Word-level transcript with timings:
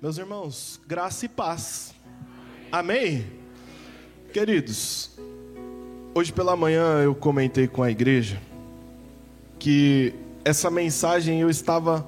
Meus 0.00 0.18
irmãos, 0.18 0.78
graça 0.86 1.24
e 1.24 1.28
paz. 1.28 1.94
Amém? 2.70 3.24
Queridos, 4.30 5.12
hoje 6.14 6.30
pela 6.34 6.54
manhã 6.54 7.00
eu 7.02 7.14
comentei 7.14 7.66
com 7.66 7.82
a 7.82 7.90
igreja 7.90 8.38
que 9.58 10.12
essa 10.44 10.70
mensagem 10.70 11.40
eu 11.40 11.48
estava 11.48 12.06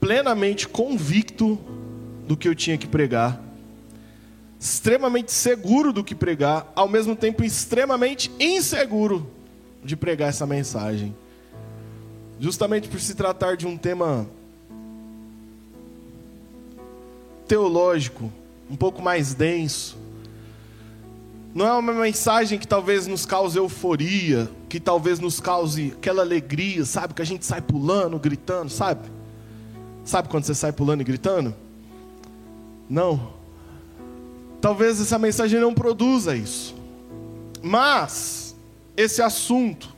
plenamente 0.00 0.66
convicto 0.66 1.58
do 2.26 2.38
que 2.38 2.48
eu 2.48 2.54
tinha 2.54 2.78
que 2.78 2.86
pregar, 2.86 3.38
extremamente 4.58 5.30
seguro 5.30 5.92
do 5.92 6.02
que 6.02 6.14
pregar, 6.14 6.72
ao 6.74 6.88
mesmo 6.88 7.14
tempo 7.14 7.44
extremamente 7.44 8.32
inseguro 8.40 9.30
de 9.84 9.94
pregar 9.94 10.30
essa 10.30 10.46
mensagem. 10.46 11.14
Justamente 12.40 12.88
por 12.88 12.98
se 12.98 13.14
tratar 13.14 13.58
de 13.58 13.66
um 13.66 13.76
tema 13.76 14.26
teológico, 17.52 18.32
um 18.70 18.74
pouco 18.74 19.02
mais 19.02 19.34
denso. 19.34 19.98
Não 21.54 21.66
é 21.66 21.72
uma 21.74 21.92
mensagem 21.92 22.58
que 22.58 22.66
talvez 22.66 23.06
nos 23.06 23.26
cause 23.26 23.58
euforia, 23.58 24.50
que 24.70 24.80
talvez 24.80 25.18
nos 25.18 25.38
cause 25.38 25.92
aquela 25.94 26.22
alegria, 26.22 26.86
sabe? 26.86 27.12
Que 27.12 27.20
a 27.20 27.26
gente 27.26 27.44
sai 27.44 27.60
pulando, 27.60 28.18
gritando, 28.18 28.70
sabe? 28.70 29.06
Sabe 30.02 30.30
quando 30.30 30.44
você 30.44 30.54
sai 30.54 30.72
pulando 30.72 31.02
e 31.02 31.04
gritando? 31.04 31.54
Não. 32.88 33.34
Talvez 34.58 34.98
essa 34.98 35.18
mensagem 35.18 35.60
não 35.60 35.74
produza 35.74 36.34
isso. 36.34 36.74
Mas, 37.62 38.56
esse 38.96 39.20
assunto, 39.20 39.94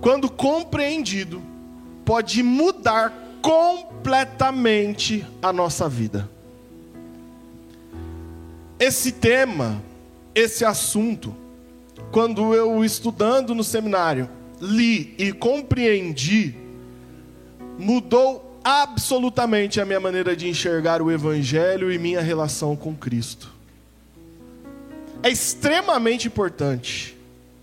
quando 0.00 0.30
compreendido, 0.30 1.42
pode 2.04 2.44
mudar 2.44 3.25
completamente 3.46 5.24
a 5.40 5.52
nossa 5.52 5.88
vida. 5.88 6.28
Esse 8.76 9.12
tema, 9.12 9.80
esse 10.34 10.64
assunto, 10.64 11.32
quando 12.10 12.52
eu 12.56 12.84
estudando 12.84 13.54
no 13.54 13.62
seminário, 13.62 14.28
li 14.60 15.14
e 15.16 15.32
compreendi, 15.32 16.56
mudou 17.78 18.58
absolutamente 18.64 19.80
a 19.80 19.84
minha 19.84 20.00
maneira 20.00 20.34
de 20.34 20.48
enxergar 20.48 21.00
o 21.00 21.08
Evangelho 21.08 21.92
e 21.92 21.98
minha 22.00 22.20
relação 22.20 22.74
com 22.74 22.96
Cristo. 22.96 23.54
É 25.22 25.30
extremamente 25.30 26.26
importante, 26.26 27.16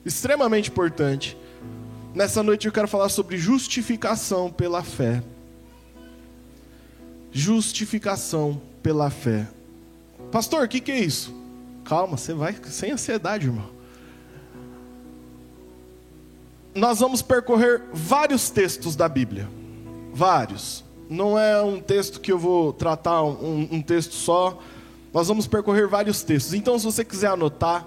extremamente 0.05 0.69
importante. 0.69 1.35
Nessa 2.15 2.41
noite 2.41 2.67
eu 2.67 2.71
quero 2.71 2.87
falar 2.87 3.09
sobre 3.09 3.37
justificação 3.37 4.49
pela 4.49 4.81
fé 4.81 5.21
justificação 7.33 8.61
pela 8.81 9.09
fé. 9.09 9.47
Pastor, 10.31 10.65
o 10.65 10.67
que, 10.67 10.79
que 10.79 10.91
é 10.91 10.99
isso? 10.99 11.33
Calma, 11.83 12.15
você 12.15 12.33
vai 12.33 12.55
sem 12.65 12.91
ansiedade, 12.91 13.47
irmão. 13.47 13.69
Nós 16.75 16.99
vamos 16.99 17.21
percorrer 17.21 17.83
vários 17.91 18.49
textos 18.49 18.95
da 18.95 19.09
Bíblia. 19.09 19.49
Vários. 20.13 20.83
Não 21.09 21.37
é 21.37 21.61
um 21.61 21.79
texto 21.79 22.19
que 22.19 22.31
eu 22.31 22.39
vou 22.39 22.71
tratar, 22.71 23.23
um, 23.23 23.67
um 23.71 23.81
texto 23.81 24.13
só. 24.13 24.59
Nós 25.13 25.27
vamos 25.27 25.45
percorrer 25.45 25.87
vários 25.87 26.23
textos. 26.23 26.53
Então, 26.53 26.77
se 26.79 26.85
você 26.85 27.03
quiser 27.03 27.27
anotar, 27.27 27.85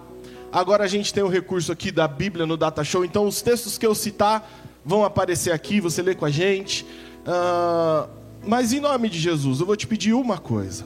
agora 0.53 0.85
a 0.85 0.89
gente 0.89 1.13
tem 1.13 1.23
o 1.23 1.29
recurso 1.29 1.73
aqui 1.73 1.91
da 1.91 2.07
Bíblia 2.07 2.47
no 2.47 2.57
Data 2.57 2.85
Show. 2.85 3.05
Então, 3.05 3.27
os 3.27 3.43
textos 3.43 3.79
que 3.79 3.87
eu 3.87 3.95
citar 3.95 4.49
vão 4.85 5.05
aparecer 5.05 5.53
aqui, 5.53 5.81
você 5.81 6.03
lê 6.03 6.15
com 6.15 6.25
a 6.25 6.31
gente. 6.31 6.87
Uh, 7.27 8.09
mas 8.47 8.73
em 8.73 8.81
nome 8.81 9.09
de 9.09 9.19
Jesus, 9.19 9.61
eu 9.61 9.67
vou 9.67 9.77
te 9.77 9.87
pedir 9.87 10.13
uma 10.13 10.39
coisa. 10.39 10.85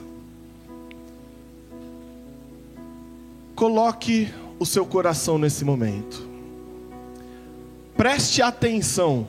Coloque 3.55 4.33
o 4.57 4.65
seu 4.65 4.85
coração 4.85 5.37
nesse 5.37 5.63
momento. 5.63 6.27
Preste 7.95 8.41
atenção. 8.41 9.27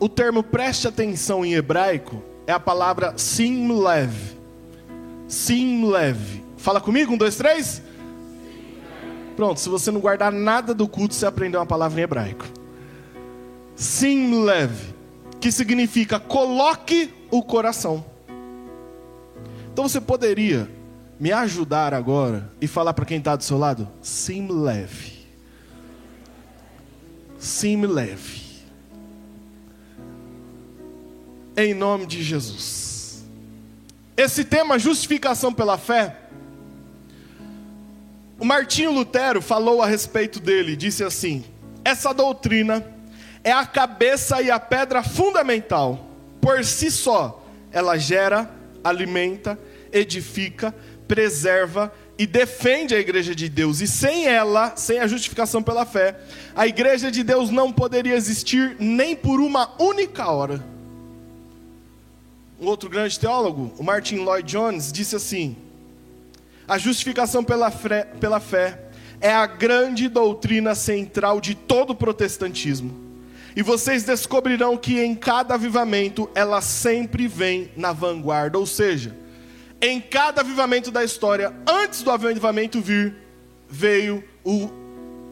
O 0.00 0.08
termo 0.08 0.42
preste 0.42 0.88
atenção 0.88 1.44
em 1.44 1.54
hebraico 1.54 2.22
é 2.46 2.52
a 2.52 2.60
palavra 2.60 3.12
simlev. 3.18 4.14
Simlev. 5.26 6.42
Fala 6.56 6.80
comigo, 6.80 7.12
um, 7.12 7.18
dois, 7.18 7.36
três. 7.36 7.82
Pronto, 9.36 9.60
se 9.60 9.68
você 9.68 9.90
não 9.90 10.00
guardar 10.00 10.32
nada 10.32 10.72
do 10.72 10.88
culto, 10.88 11.14
você 11.14 11.26
aprendeu 11.26 11.60
uma 11.60 11.66
palavra 11.66 12.00
em 12.00 12.04
hebraico. 12.04 12.46
Simlev 13.76 14.72
que 15.40 15.52
significa 15.52 16.18
coloque 16.18 17.12
o 17.30 17.42
coração. 17.42 18.04
Então 19.72 19.88
você 19.88 20.00
poderia 20.00 20.68
me 21.18 21.32
ajudar 21.32 21.94
agora 21.94 22.50
e 22.60 22.66
falar 22.66 22.94
para 22.94 23.04
quem 23.04 23.18
está 23.18 23.36
do 23.36 23.44
seu 23.44 23.58
lado? 23.58 23.88
Sim 24.00 24.48
leve. 24.48 25.26
Sim 27.38 27.86
leve. 27.86 28.42
Em 31.56 31.74
nome 31.74 32.06
de 32.06 32.22
Jesus. 32.22 33.24
Esse 34.16 34.44
tema, 34.44 34.78
justificação 34.78 35.52
pela 35.52 35.78
fé, 35.78 36.16
o 38.38 38.44
Martinho 38.44 38.92
Lutero 38.92 39.42
falou 39.42 39.82
a 39.82 39.86
respeito 39.86 40.38
dele, 40.40 40.76
disse 40.76 41.02
assim: 41.02 41.44
essa 41.84 42.12
doutrina 42.12 42.84
é 43.42 43.50
a 43.50 43.64
cabeça 43.64 44.42
e 44.42 44.50
a 44.50 44.60
pedra 44.60 45.02
fundamental. 45.02 46.07
Por 46.40 46.64
si 46.64 46.90
só, 46.90 47.44
ela 47.70 47.98
gera, 47.98 48.50
alimenta, 48.82 49.58
edifica, 49.92 50.74
preserva 51.06 51.92
e 52.18 52.26
defende 52.26 52.94
a 52.94 52.98
igreja 52.98 53.34
de 53.34 53.48
Deus. 53.48 53.80
E 53.80 53.86
sem 53.86 54.26
ela, 54.26 54.76
sem 54.76 54.98
a 54.98 55.06
justificação 55.06 55.62
pela 55.62 55.86
fé, 55.86 56.18
a 56.54 56.66
igreja 56.66 57.10
de 57.10 57.22
Deus 57.22 57.50
não 57.50 57.72
poderia 57.72 58.14
existir 58.14 58.76
nem 58.78 59.14
por 59.14 59.40
uma 59.40 59.80
única 59.80 60.28
hora. 60.28 60.64
Um 62.60 62.66
outro 62.66 62.90
grande 62.90 63.18
teólogo, 63.18 63.72
o 63.78 63.84
Martin 63.84 64.16
Lloyd 64.16 64.50
Jones, 64.50 64.92
disse 64.92 65.14
assim: 65.14 65.56
A 66.66 66.76
justificação 66.76 67.44
pela 67.44 67.70
fé, 67.70 68.04
pela 68.20 68.40
fé 68.40 68.80
é 69.20 69.32
a 69.32 69.46
grande 69.46 70.08
doutrina 70.08 70.74
central 70.74 71.40
de 71.40 71.54
todo 71.54 71.90
o 71.90 71.94
protestantismo 71.94 73.07
e 73.56 73.62
vocês 73.62 74.04
descobrirão 74.04 74.76
que 74.76 75.00
em 75.00 75.14
cada 75.14 75.54
avivamento 75.54 76.28
ela 76.34 76.60
sempre 76.60 77.26
vem 77.26 77.70
na 77.76 77.92
vanguarda, 77.92 78.58
ou 78.58 78.66
seja, 78.66 79.14
em 79.80 80.00
cada 80.00 80.40
avivamento 80.40 80.90
da 80.90 81.04
história, 81.04 81.54
antes 81.66 82.02
do 82.02 82.10
avivamento 82.10 82.80
vir, 82.80 83.14
veio 83.68 84.24
o 84.44 84.68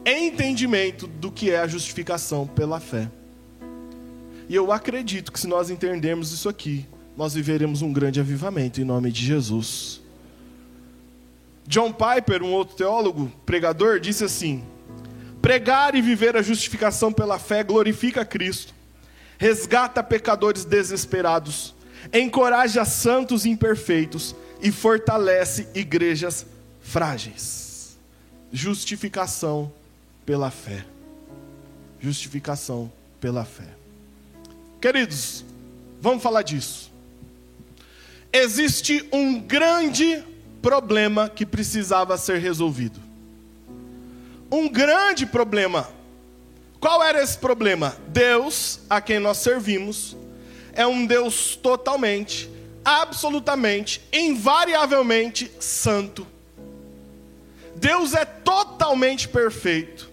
entendimento 0.05 1.07
do 1.07 1.33
que 1.33 1.51
é 1.51 1.59
a 1.59 1.67
justificação 1.67 2.47
pela 2.47 2.79
fé. 2.79 3.11
E 4.49 4.55
eu 4.55 4.71
acredito 4.71 5.33
que 5.33 5.41
se 5.41 5.49
nós 5.49 5.71
entendermos 5.71 6.33
isso 6.33 6.49
aqui, 6.49 6.87
nós 7.17 7.35
viveremos 7.35 7.83
um 7.83 7.93
grande 7.93 8.21
avivamento 8.21 8.81
em 8.81 8.85
nome 8.85 9.11
de 9.11 9.25
Jesus. 9.25 10.01
John 11.67 11.93
Piper, 11.93 12.45
um 12.45 12.53
outro 12.53 12.77
teólogo, 12.77 13.33
pregador, 13.45 13.99
disse 13.99 14.23
assim: 14.23 14.63
Pregar 15.41 15.95
e 15.95 16.03
viver 16.03 16.37
a 16.37 16.43
justificação 16.43 17.13
pela 17.13 17.39
fé 17.39 17.63
glorifica 17.63 18.25
Cristo, 18.25 18.75
resgata 19.39 20.03
pecadores 20.03 20.65
desesperados, 20.65 21.75
encoraja 22.13 22.85
santos 22.85 23.45
imperfeitos 23.47 24.35
e 24.61 24.73
fortalece 24.73 25.69
igrejas 25.75 26.47
frágeis. 26.81 27.97
Justificação 28.53 29.73
pela 30.25 30.51
fé. 30.51 30.85
Justificação 32.01 32.91
pela 33.21 33.45
fé. 33.45 33.69
Queridos, 34.81 35.45
vamos 36.01 36.23
falar 36.23 36.43
disso. 36.43 36.91
Existe 38.33 39.07
um 39.13 39.41
grande 39.41 40.23
problema 40.61 41.29
que 41.29 41.47
precisava 41.47 42.19
ser 42.19 42.39
resolvido 42.39 43.06
um 44.51 44.69
grande 44.69 45.27
problema. 45.27 45.89
Qual 46.81 47.03
era 47.03 47.23
esse 47.23 47.37
problema? 47.39 47.97
Deus, 48.09 48.81
a 48.89 49.01
quem 49.01 49.19
nós 49.19 49.39
servimos, 49.39 50.17
é 50.73 50.87
um 50.87 51.07
Deus 51.07 51.57
totalmente, 51.57 52.51
absolutamente, 52.85 54.01
invariavelmente 54.13 55.51
santo. 55.59 56.27
Deus 57.75 58.15
é 58.15 58.25
totalmente 58.25 59.29
perfeito, 59.29 60.11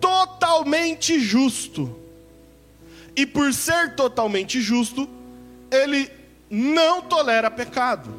totalmente 0.00 1.18
justo. 1.18 1.98
E 3.14 3.26
por 3.26 3.52
ser 3.52 3.94
totalmente 3.94 4.60
justo, 4.60 5.08
ele 5.70 6.10
não 6.50 7.02
tolera 7.02 7.50
pecado. 7.50 8.14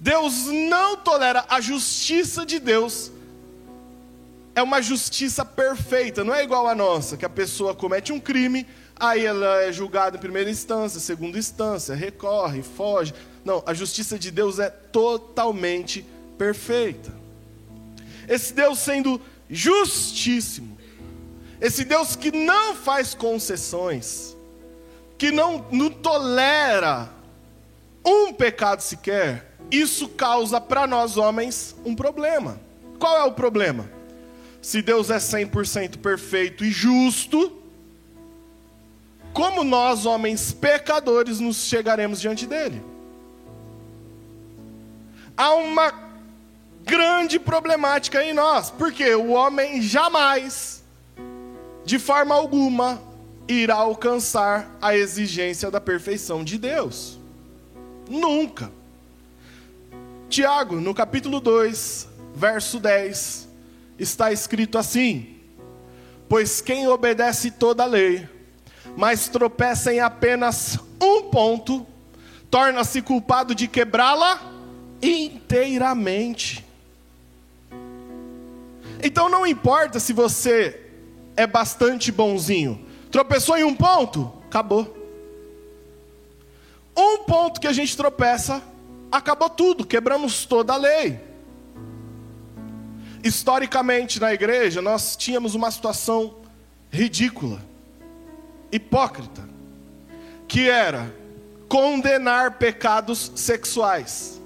Deus 0.00 0.46
não 0.46 0.96
tolera 0.96 1.44
a 1.48 1.60
justiça 1.60 2.44
de 2.44 2.58
Deus 2.58 3.12
é 4.54 4.62
uma 4.62 4.82
justiça 4.82 5.44
perfeita, 5.44 6.22
não 6.22 6.34
é 6.34 6.42
igual 6.42 6.68
a 6.68 6.74
nossa, 6.74 7.16
que 7.16 7.24
a 7.24 7.30
pessoa 7.30 7.74
comete 7.74 8.12
um 8.12 8.20
crime, 8.20 8.66
Aí 9.02 9.26
ela 9.26 9.62
é 9.64 9.72
julgada 9.72 10.16
em 10.16 10.20
primeira 10.20 10.48
instância, 10.48 11.00
segunda 11.00 11.36
instância, 11.36 11.92
recorre, 11.92 12.62
foge. 12.62 13.12
Não, 13.44 13.60
a 13.66 13.74
justiça 13.74 14.16
de 14.16 14.30
Deus 14.30 14.60
é 14.60 14.70
totalmente 14.70 16.06
perfeita. 16.38 17.12
Esse 18.28 18.52
Deus 18.52 18.78
sendo 18.78 19.20
justíssimo, 19.50 20.78
esse 21.60 21.84
Deus 21.84 22.14
que 22.14 22.30
não 22.30 22.76
faz 22.76 23.12
concessões, 23.12 24.36
que 25.18 25.32
não, 25.32 25.66
não 25.72 25.90
tolera 25.90 27.10
um 28.04 28.32
pecado 28.32 28.82
sequer, 28.82 29.56
isso 29.68 30.08
causa 30.10 30.60
para 30.60 30.86
nós 30.86 31.16
homens 31.16 31.74
um 31.84 31.96
problema. 31.96 32.60
Qual 33.00 33.16
é 33.16 33.24
o 33.24 33.32
problema? 33.32 33.90
Se 34.62 34.80
Deus 34.80 35.10
é 35.10 35.18
100% 35.18 35.98
perfeito 35.98 36.64
e 36.64 36.70
justo, 36.70 37.52
como 39.32 39.64
nós, 39.64 40.06
homens 40.06 40.52
pecadores, 40.52 41.40
nos 41.40 41.56
chegaremos 41.56 42.20
diante 42.20 42.46
dele? 42.46 42.80
Há 45.36 45.54
uma 45.54 45.92
grande 46.84 47.40
problemática 47.40 48.22
em 48.22 48.32
nós, 48.32 48.70
porque 48.70 49.12
o 49.14 49.30
homem 49.32 49.82
jamais 49.82 50.82
de 51.84 51.98
forma 51.98 52.34
alguma 52.34 53.02
irá 53.48 53.74
alcançar 53.74 54.70
a 54.80 54.96
exigência 54.96 55.70
da 55.70 55.80
perfeição 55.80 56.44
de 56.44 56.56
Deus. 56.56 57.18
Nunca. 58.08 58.70
Tiago, 60.28 60.76
no 60.76 60.94
capítulo 60.94 61.40
2, 61.40 62.08
verso 62.34 62.78
10, 62.78 63.48
está 64.02 64.32
escrito 64.32 64.76
assim: 64.78 65.36
Pois 66.28 66.60
quem 66.60 66.88
obedece 66.88 67.50
toda 67.50 67.82
a 67.82 67.86
lei, 67.86 68.28
mas 68.96 69.28
tropeça 69.28 69.92
em 69.92 70.00
apenas 70.00 70.78
um 71.00 71.22
ponto, 71.22 71.86
torna-se 72.50 73.00
culpado 73.02 73.54
de 73.54 73.68
quebrá-la 73.68 74.40
inteiramente. 75.00 76.64
Então 79.02 79.28
não 79.28 79.46
importa 79.46 79.98
se 79.98 80.12
você 80.12 80.80
é 81.36 81.46
bastante 81.46 82.12
bonzinho. 82.12 82.86
Tropeçou 83.10 83.56
em 83.56 83.64
um 83.64 83.74
ponto? 83.74 84.32
Acabou. 84.46 84.96
Um 86.96 87.24
ponto 87.24 87.60
que 87.60 87.66
a 87.66 87.72
gente 87.72 87.96
tropeça, 87.96 88.62
acabou 89.10 89.48
tudo, 89.50 89.86
quebramos 89.86 90.44
toda 90.44 90.74
a 90.74 90.76
lei. 90.76 91.31
Historicamente 93.22 94.20
na 94.20 94.34
igreja, 94.34 94.82
nós 94.82 95.14
tínhamos 95.16 95.54
uma 95.54 95.70
situação 95.70 96.34
ridícula, 96.90 97.62
hipócrita, 98.70 99.48
que 100.48 100.68
era 100.68 101.14
condenar 101.68 102.58
pecados 102.58 103.30
sexuais. 103.36 104.40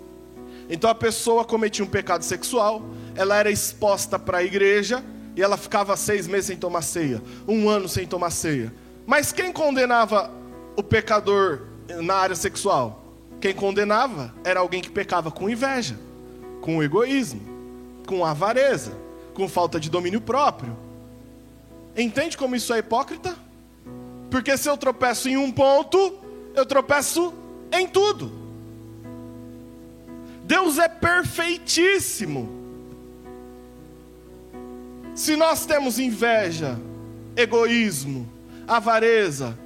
Então 0.68 0.90
a 0.90 0.94
pessoa 0.94 1.44
cometia 1.44 1.84
um 1.84 1.88
pecado 1.88 2.22
sexual, 2.22 2.82
ela 3.14 3.36
era 3.36 3.50
exposta 3.50 4.18
para 4.18 4.38
a 4.38 4.44
igreja, 4.44 5.02
e 5.34 5.42
ela 5.42 5.56
ficava 5.56 5.96
seis 5.96 6.26
meses 6.26 6.46
sem 6.46 6.56
tomar 6.56 6.82
ceia, 6.82 7.22
um 7.48 7.68
ano 7.68 7.88
sem 7.88 8.06
tomar 8.06 8.30
ceia. 8.30 8.72
Mas 9.06 9.32
quem 9.32 9.52
condenava 9.52 10.30
o 10.76 10.82
pecador 10.82 11.62
na 12.02 12.14
área 12.14 12.36
sexual? 12.36 13.04
Quem 13.40 13.54
condenava 13.54 14.34
era 14.44 14.60
alguém 14.60 14.82
que 14.82 14.90
pecava 14.90 15.30
com 15.30 15.48
inveja, 15.48 15.98
com 16.60 16.82
egoísmo, 16.82 17.55
com 18.06 18.24
avareza, 18.24 18.92
com 19.34 19.48
falta 19.48 19.78
de 19.78 19.90
domínio 19.90 20.20
próprio. 20.20 20.76
Entende 21.96 22.36
como 22.36 22.56
isso 22.56 22.72
é 22.72 22.78
hipócrita? 22.78 23.36
Porque 24.30 24.56
se 24.56 24.68
eu 24.68 24.76
tropeço 24.76 25.28
em 25.28 25.36
um 25.36 25.50
ponto, 25.50 26.18
eu 26.54 26.64
tropeço 26.64 27.34
em 27.72 27.86
tudo. 27.86 28.30
Deus 30.44 30.78
é 30.78 30.88
perfeitíssimo. 30.88 32.48
Se 35.14 35.34
nós 35.34 35.64
temos 35.66 35.98
inveja, 35.98 36.78
egoísmo, 37.34 38.28
avareza, 38.68 39.58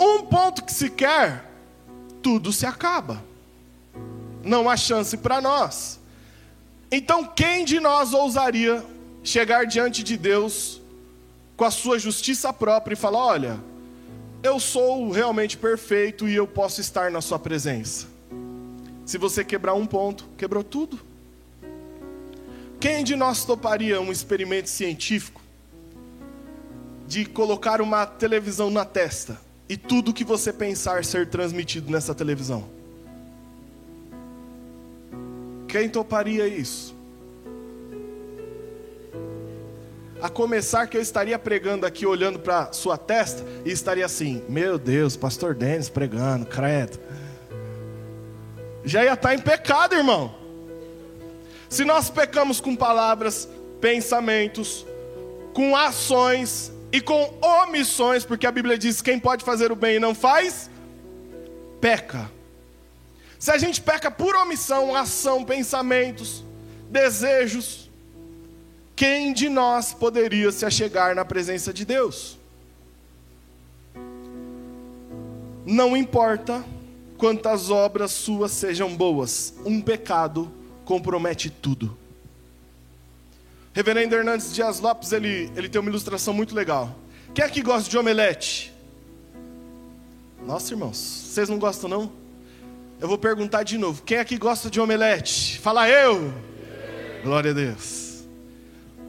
um 0.00 0.22
ponto 0.22 0.64
que 0.64 0.72
se 0.72 0.90
quer, 0.90 1.50
tudo 2.22 2.52
se 2.52 2.66
acaba. 2.66 3.24
Não 4.44 4.68
há 4.68 4.76
chance 4.76 5.16
para 5.16 5.40
nós. 5.40 5.98
Então, 6.90 7.24
quem 7.24 7.64
de 7.64 7.80
nós 7.80 8.12
ousaria 8.14 8.84
chegar 9.22 9.66
diante 9.66 10.02
de 10.02 10.16
Deus 10.16 10.80
com 11.56 11.64
a 11.64 11.70
sua 11.70 11.98
justiça 11.98 12.52
própria 12.52 12.94
e 12.94 12.96
falar: 12.96 13.18
Olha, 13.18 13.60
eu 14.42 14.58
sou 14.58 15.10
realmente 15.10 15.56
perfeito 15.56 16.28
e 16.28 16.34
eu 16.34 16.46
posso 16.46 16.80
estar 16.80 17.10
na 17.10 17.20
Sua 17.20 17.38
presença? 17.38 18.06
Se 19.04 19.18
você 19.18 19.44
quebrar 19.44 19.74
um 19.74 19.86
ponto, 19.86 20.26
quebrou 20.36 20.62
tudo. 20.62 21.00
Quem 22.78 23.02
de 23.02 23.16
nós 23.16 23.44
toparia 23.44 24.00
um 24.00 24.12
experimento 24.12 24.68
científico 24.68 25.42
de 27.06 27.24
colocar 27.24 27.80
uma 27.80 28.06
televisão 28.06 28.70
na 28.70 28.84
testa 28.84 29.40
e 29.68 29.76
tudo 29.76 30.12
que 30.12 30.24
você 30.24 30.52
pensar 30.52 31.04
ser 31.04 31.28
transmitido 31.28 31.90
nessa 31.90 32.14
televisão? 32.14 32.77
Quem 35.68 35.88
toparia 35.88 36.48
isso? 36.48 36.96
A 40.20 40.28
começar 40.30 40.86
que 40.86 40.96
eu 40.96 41.00
estaria 41.00 41.38
pregando 41.38 41.84
aqui, 41.84 42.06
olhando 42.06 42.38
para 42.38 42.72
sua 42.72 42.96
testa, 42.96 43.44
e 43.64 43.70
estaria 43.70 44.06
assim: 44.06 44.42
Meu 44.48 44.78
Deus, 44.78 45.14
Pastor 45.14 45.54
Denis 45.54 45.90
pregando, 45.90 46.46
credo. 46.46 46.98
Já 48.82 49.04
ia 49.04 49.12
estar 49.12 49.34
em 49.34 49.38
pecado, 49.38 49.94
irmão. 49.94 50.34
Se 51.68 51.84
nós 51.84 52.08
pecamos 52.08 52.60
com 52.60 52.74
palavras, 52.74 53.46
pensamentos, 53.80 54.86
com 55.52 55.76
ações 55.76 56.72
e 56.90 57.00
com 57.00 57.38
omissões, 57.42 58.24
porque 58.24 58.46
a 58.46 58.50
Bíblia 58.50 58.78
diz: 58.78 59.02
quem 59.02 59.20
pode 59.20 59.44
fazer 59.44 59.70
o 59.70 59.76
bem 59.76 59.96
e 59.96 60.00
não 60.00 60.14
faz, 60.14 60.70
peca. 61.78 62.37
Se 63.38 63.50
a 63.50 63.58
gente 63.58 63.80
peca 63.80 64.10
por 64.10 64.34
omissão, 64.34 64.94
ação, 64.94 65.44
pensamentos, 65.44 66.44
desejos, 66.90 67.88
quem 68.96 69.32
de 69.32 69.48
nós 69.48 69.94
poderia 69.94 70.50
se 70.50 70.66
achegar 70.66 71.14
na 71.14 71.24
presença 71.24 71.72
de 71.72 71.84
Deus? 71.84 72.36
Não 75.64 75.96
importa 75.96 76.64
quantas 77.16 77.70
obras 77.70 78.10
suas 78.10 78.50
sejam 78.52 78.96
boas, 78.96 79.54
um 79.64 79.80
pecado 79.80 80.50
compromete 80.84 81.50
tudo. 81.50 81.96
Reverendo 83.72 84.16
Hernandes 84.16 84.52
Dias 84.52 84.80
Lopes, 84.80 85.12
ele, 85.12 85.52
ele 85.54 85.68
tem 85.68 85.80
uma 85.80 85.90
ilustração 85.90 86.34
muito 86.34 86.54
legal. 86.54 86.96
Quem 87.32 87.44
é 87.44 87.48
que 87.48 87.62
gosta 87.62 87.88
de 87.88 87.96
omelete? 87.96 88.72
Nossa, 90.44 90.72
irmãos, 90.72 90.96
vocês 90.96 91.48
não 91.48 91.58
gostam 91.58 91.88
não? 91.88 92.27
Eu 93.00 93.06
vou 93.06 93.16
perguntar 93.16 93.62
de 93.62 93.78
novo. 93.78 94.02
Quem 94.02 94.18
é 94.18 94.24
que 94.24 94.36
gosta 94.36 94.68
de 94.68 94.80
omelete? 94.80 95.60
Fala 95.60 95.88
eu. 95.88 96.32
Glória 97.22 97.52
a 97.52 97.54
Deus. 97.54 98.24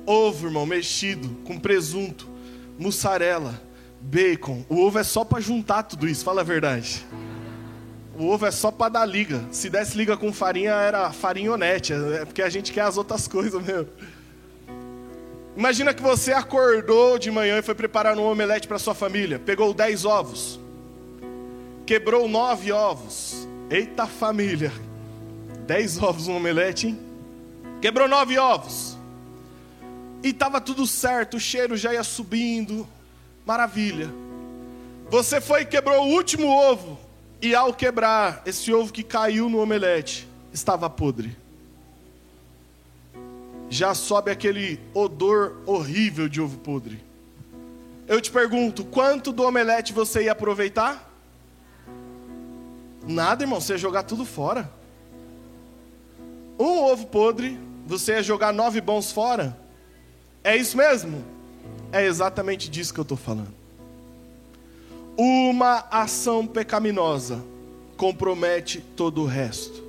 Ovo, 0.05 0.47
irmão, 0.47 0.65
mexido 0.65 1.29
com 1.43 1.59
presunto, 1.59 2.27
mussarela, 2.77 3.59
bacon. 3.99 4.63
O 4.69 4.79
ovo 4.79 4.99
é 4.99 5.03
só 5.03 5.23
para 5.23 5.39
juntar 5.39 5.83
tudo 5.83 6.07
isso, 6.07 6.23
fala 6.23 6.41
a 6.41 6.43
verdade. 6.43 7.05
O 8.17 8.27
ovo 8.27 8.45
é 8.45 8.51
só 8.51 8.69
para 8.69 8.89
dar 8.89 9.05
liga. 9.05 9.43
Se 9.51 9.69
desse 9.71 9.97
liga 9.97 10.15
com 10.15 10.31
farinha, 10.31 10.73
era 10.73 11.11
farinhonete. 11.11 11.93
É 11.93 12.25
porque 12.25 12.43
a 12.43 12.49
gente 12.49 12.71
quer 12.71 12.81
as 12.81 12.97
outras 12.97 13.27
coisas 13.27 13.63
mesmo. 13.63 13.87
Imagina 15.57 15.95
que 15.95 16.01
você 16.01 16.31
acordou 16.31 17.17
de 17.17 17.31
manhã 17.31 17.57
e 17.57 17.63
foi 17.63 17.73
preparar 17.73 18.15
um 18.17 18.23
omelete 18.23 18.67
para 18.67 18.77
sua 18.77 18.93
família. 18.93 19.39
Pegou 19.39 19.73
10 19.73 20.05
ovos. 20.05 20.59
Quebrou 21.87 22.27
9 22.27 22.71
ovos. 22.71 23.48
Eita 23.69 24.07
família. 24.07 24.71
10 25.67 26.01
ovos 26.01 26.27
no 26.27 26.35
omelete, 26.35 26.87
hein? 26.87 26.99
Quebrou 27.81 28.07
9 28.07 28.37
ovos. 28.39 28.97
E 30.23 30.29
estava 30.29 30.59
tudo 30.59 30.87
certo, 30.87 31.37
o 31.37 31.39
cheiro 31.39 31.77
já 31.77 31.93
ia 31.93 32.03
subindo. 32.03 32.87
Maravilha. 33.45 34.09
Você 35.09 35.39
foi 35.39 35.61
e 35.61 35.65
quebrou 35.65 36.05
o 36.05 36.11
último 36.11 36.47
ovo. 36.47 36.99
E 37.41 37.55
ao 37.55 37.73
quebrar, 37.73 38.41
esse 38.45 38.73
ovo 38.73 38.91
que 38.91 39.03
caiu 39.03 39.49
no 39.49 39.59
omelete 39.59 40.27
estava 40.51 40.89
podre. 40.89 41.37
Já 43.69 43.93
sobe 43.93 44.31
aquele 44.31 44.79
odor 44.93 45.61
horrível 45.65 46.27
de 46.27 46.41
ovo 46.41 46.57
podre. 46.57 47.01
Eu 48.07 48.19
te 48.19 48.31
pergunto, 48.31 48.83
quanto 48.83 49.31
do 49.31 49.43
omelete 49.43 49.93
você 49.93 50.23
ia 50.23 50.31
aproveitar? 50.31 51.08
Nada, 53.09 53.43
irmão, 53.43 53.59
você 53.59 53.73
ia 53.73 53.77
jogar 53.79 54.03
tudo 54.03 54.23
fora. 54.23 54.69
Um 56.59 56.83
ovo 56.83 57.07
podre, 57.07 57.59
você 57.87 58.11
ia 58.11 58.21
jogar 58.21 58.53
nove 58.53 58.79
bons 58.79 59.11
fora? 59.11 59.57
É 60.43 60.55
isso 60.55 60.77
mesmo? 60.77 61.25
É 61.91 62.05
exatamente 62.05 62.69
disso 62.69 62.93
que 62.93 62.99
eu 62.99 63.03
estou 63.03 63.17
falando. 63.17 63.51
uma 65.17 65.87
ação 65.89 66.45
pecaminosa 66.45 67.43
compromete 67.97 68.79
todo 68.79 69.23
o 69.23 69.25
resto. 69.25 69.83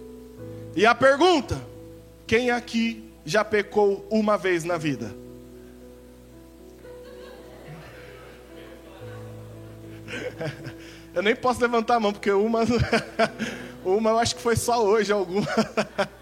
E 0.75 0.87
a 0.87 0.95
pergunta: 0.95 1.61
quem 2.27 2.51
aqui 2.51 3.05
já 3.23 3.45
pecou 3.45 4.07
uma 4.11 4.39
vez 4.39 4.65
na 4.65 4.79
vida? 4.79 5.15
Eu 11.15 11.23
nem 11.23 11.35
posso 11.35 11.61
levantar 11.61 11.97
a 11.97 12.01
mão, 12.01 12.13
porque 12.13 12.31
uma, 12.31 12.61
uma 13.85 14.11
eu 14.11 14.19
acho 14.19 14.37
que 14.37 14.43
foi 14.43 14.57
só 14.57 14.83
hoje 14.85 15.13
alguma. 15.13 15.47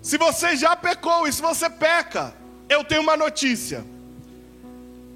Se 0.00 0.18
você 0.18 0.54
já 0.54 0.76
pecou 0.76 1.26
e 1.26 1.32
se 1.32 1.40
você 1.40 1.70
peca, 1.70 2.34
eu 2.68 2.84
tenho 2.84 3.00
uma 3.00 3.16
notícia. 3.16 3.82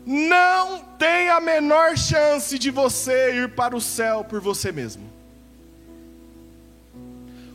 Não 0.06 0.78
tem 0.98 1.28
a 1.28 1.38
menor 1.38 1.94
chance 1.94 2.58
de 2.58 2.70
você 2.70 3.34
ir 3.34 3.50
para 3.50 3.76
o 3.76 3.80
céu 3.82 4.24
por 4.24 4.40
você 4.40 4.72
mesmo. 4.72 5.12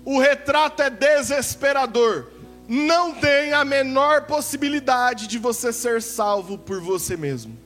O 0.06 0.20
retrato 0.20 0.84
é 0.84 0.92
desesperador. 0.92 2.28
Não 2.68 3.16
tem 3.16 3.52
a 3.52 3.66
menor 3.66 4.28
possibilidade 4.28 5.26
de 5.26 5.40
você 5.40 5.74
ser 5.74 6.04
salvo 6.04 6.56
por 6.56 6.80
você 6.80 7.18
mesmo. 7.18 7.58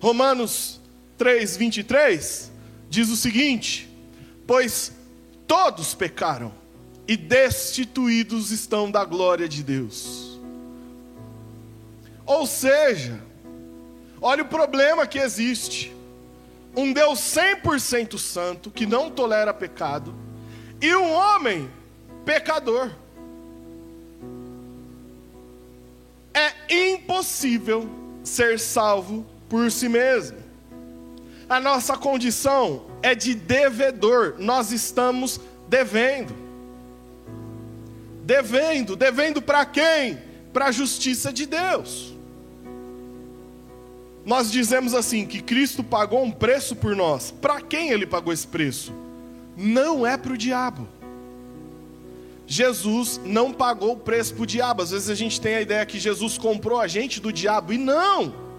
Romanos 0.00 0.80
3, 1.18 1.56
23 1.58 2.50
diz 2.88 3.10
o 3.10 3.16
seguinte: 3.16 3.88
Pois 4.46 4.92
todos 5.46 5.94
pecaram 5.94 6.52
e 7.06 7.16
destituídos 7.16 8.50
estão 8.50 8.90
da 8.90 9.04
glória 9.04 9.48
de 9.48 9.62
Deus. 9.62 10.40
Ou 12.24 12.46
seja, 12.46 13.20
olha 14.22 14.42
o 14.42 14.48
problema 14.48 15.06
que 15.06 15.18
existe: 15.18 15.94
um 16.74 16.92
Deus 16.92 17.18
100% 17.18 18.16
santo, 18.16 18.70
que 18.70 18.86
não 18.86 19.10
tolera 19.10 19.52
pecado, 19.52 20.14
e 20.80 20.94
um 20.96 21.12
homem 21.12 21.70
pecador. 22.24 22.90
É 26.32 26.92
impossível 26.92 27.86
ser 28.22 28.58
salvo 28.58 29.26
por 29.50 29.70
si 29.70 29.88
mesmo. 29.88 30.38
A 31.48 31.58
nossa 31.58 31.96
condição 31.96 32.84
é 33.02 33.12
de 33.12 33.34
devedor, 33.34 34.36
nós 34.38 34.70
estamos 34.70 35.40
devendo. 35.68 36.32
Devendo, 38.24 38.94
devendo 38.94 39.42
para 39.42 39.66
quem? 39.66 40.18
Para 40.52 40.66
a 40.66 40.72
justiça 40.72 41.32
de 41.32 41.44
Deus. 41.44 42.14
Nós 44.24 44.52
dizemos 44.52 44.94
assim 44.94 45.26
que 45.26 45.42
Cristo 45.42 45.82
pagou 45.82 46.22
um 46.22 46.30
preço 46.30 46.76
por 46.76 46.94
nós. 46.94 47.32
Para 47.32 47.60
quem 47.60 47.90
ele 47.90 48.06
pagou 48.06 48.32
esse 48.32 48.46
preço? 48.46 48.92
Não 49.56 50.06
é 50.06 50.16
para 50.16 50.32
o 50.32 50.38
diabo. 50.38 50.86
Jesus 52.46 53.20
não 53.24 53.52
pagou 53.52 53.92
o 53.92 53.96
preço 53.96 54.34
para 54.34 54.42
o 54.42 54.46
diabo. 54.46 54.82
Às 54.82 54.90
vezes 54.92 55.10
a 55.10 55.14
gente 55.16 55.40
tem 55.40 55.56
a 55.56 55.60
ideia 55.60 55.86
que 55.86 55.98
Jesus 55.98 56.38
comprou 56.38 56.78
a 56.78 56.86
gente 56.86 57.20
do 57.20 57.32
diabo, 57.32 57.72
e 57.72 57.78
não. 57.78 58.49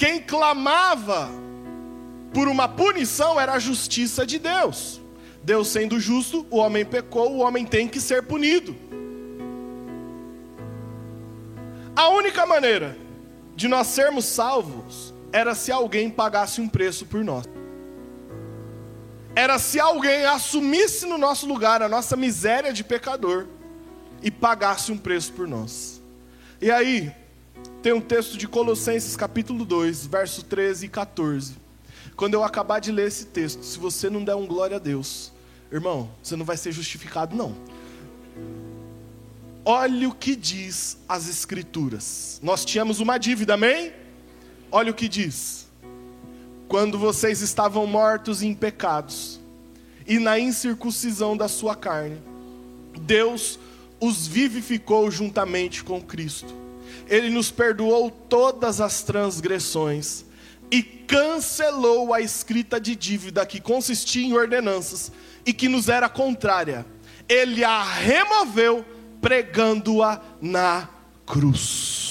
Quem 0.00 0.18
clamava 0.18 1.28
por 2.32 2.48
uma 2.48 2.66
punição 2.66 3.38
era 3.38 3.52
a 3.52 3.58
justiça 3.58 4.24
de 4.24 4.38
Deus. 4.38 4.98
Deus 5.44 5.68
sendo 5.68 6.00
justo, 6.00 6.46
o 6.48 6.56
homem 6.56 6.86
pecou, 6.86 7.32
o 7.32 7.40
homem 7.40 7.66
tem 7.66 7.86
que 7.86 8.00
ser 8.00 8.22
punido. 8.22 8.74
A 11.94 12.08
única 12.08 12.46
maneira 12.46 12.96
de 13.54 13.68
nós 13.68 13.88
sermos 13.88 14.24
salvos 14.24 15.12
era 15.30 15.54
se 15.54 15.70
alguém 15.70 16.08
pagasse 16.08 16.62
um 16.62 16.68
preço 16.68 17.04
por 17.04 17.22
nós. 17.22 17.44
Era 19.36 19.58
se 19.58 19.78
alguém 19.78 20.24
assumisse 20.24 21.04
no 21.04 21.18
nosso 21.18 21.46
lugar 21.46 21.82
a 21.82 21.90
nossa 21.90 22.16
miséria 22.16 22.72
de 22.72 22.82
pecador 22.82 23.48
e 24.22 24.30
pagasse 24.30 24.90
um 24.90 24.96
preço 24.96 25.34
por 25.34 25.46
nós. 25.46 26.00
E 26.58 26.70
aí, 26.70 27.14
tem 27.82 27.94
um 27.94 28.00
texto 28.00 28.36
de 28.36 28.46
Colossenses 28.46 29.16
capítulo 29.16 29.64
2, 29.64 30.04
verso 30.06 30.44
13 30.44 30.84
e 30.84 30.88
14. 30.88 31.54
Quando 32.14 32.34
eu 32.34 32.44
acabar 32.44 32.78
de 32.78 32.92
ler 32.92 33.08
esse 33.08 33.26
texto, 33.26 33.62
se 33.64 33.78
você 33.78 34.10
não 34.10 34.22
der 34.22 34.34
um 34.34 34.46
glória 34.46 34.76
a 34.76 34.78
Deus, 34.78 35.32
irmão, 35.72 36.10
você 36.22 36.36
não 36.36 36.44
vai 36.44 36.58
ser 36.58 36.72
justificado, 36.72 37.34
não. 37.34 37.56
Olha 39.64 40.10
o 40.10 40.14
que 40.14 40.36
diz 40.36 40.98
as 41.08 41.26
Escrituras. 41.26 42.38
Nós 42.42 42.66
tínhamos 42.66 43.00
uma 43.00 43.16
dívida, 43.16 43.54
amém? 43.54 43.92
Olha 44.70 44.90
o 44.90 44.94
que 44.94 45.08
diz. 45.08 45.66
Quando 46.68 46.98
vocês 46.98 47.40
estavam 47.40 47.86
mortos 47.86 48.42
em 48.42 48.54
pecados 48.54 49.40
e 50.06 50.18
na 50.18 50.38
incircuncisão 50.38 51.34
da 51.34 51.48
sua 51.48 51.74
carne, 51.74 52.20
Deus 53.00 53.58
os 53.98 54.26
vivificou 54.26 55.10
juntamente 55.10 55.82
com 55.82 55.98
Cristo 56.00 56.60
ele 57.10 57.28
nos 57.28 57.50
perdoou 57.50 58.08
todas 58.08 58.80
as 58.80 59.02
transgressões 59.02 60.24
e 60.70 60.80
cancelou 60.80 62.14
a 62.14 62.20
escrita 62.20 62.80
de 62.80 62.94
dívida 62.94 63.44
que 63.44 63.60
consistia 63.60 64.24
em 64.24 64.32
ordenanças 64.32 65.10
e 65.44 65.52
que 65.52 65.68
nos 65.68 65.88
era 65.88 66.08
contrária. 66.08 66.86
Ele 67.28 67.64
a 67.64 67.82
removeu 67.82 68.84
pregando-a 69.20 70.20
na 70.40 70.88
cruz. 71.26 72.08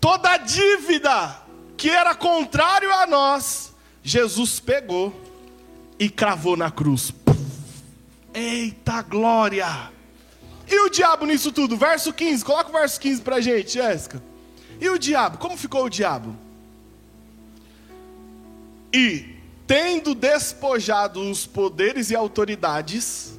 Toda 0.00 0.36
dívida 0.36 1.42
que 1.76 1.90
era 1.90 2.14
contrário 2.14 2.92
a 2.92 3.06
nós, 3.06 3.74
Jesus 4.02 4.60
pegou 4.60 5.12
e 5.98 6.08
cravou 6.08 6.56
na 6.56 6.70
cruz. 6.70 7.12
Eita 8.32 9.02
glória! 9.02 9.99
E 10.70 10.80
o 10.80 10.88
diabo 10.88 11.26
nisso 11.26 11.50
tudo? 11.50 11.76
Verso 11.76 12.12
15, 12.12 12.44
coloca 12.44 12.70
o 12.70 12.72
verso 12.72 13.00
15 13.00 13.22
pra 13.22 13.40
gente, 13.40 13.72
Jéssica. 13.72 14.22
E 14.80 14.88
o 14.88 14.96
diabo? 14.96 15.36
Como 15.38 15.56
ficou 15.56 15.84
o 15.84 15.90
diabo? 15.90 16.36
E, 18.92 19.34
tendo 19.66 20.14
despojado 20.14 21.28
os 21.28 21.44
poderes 21.44 22.10
e 22.10 22.16
autoridades, 22.16 23.36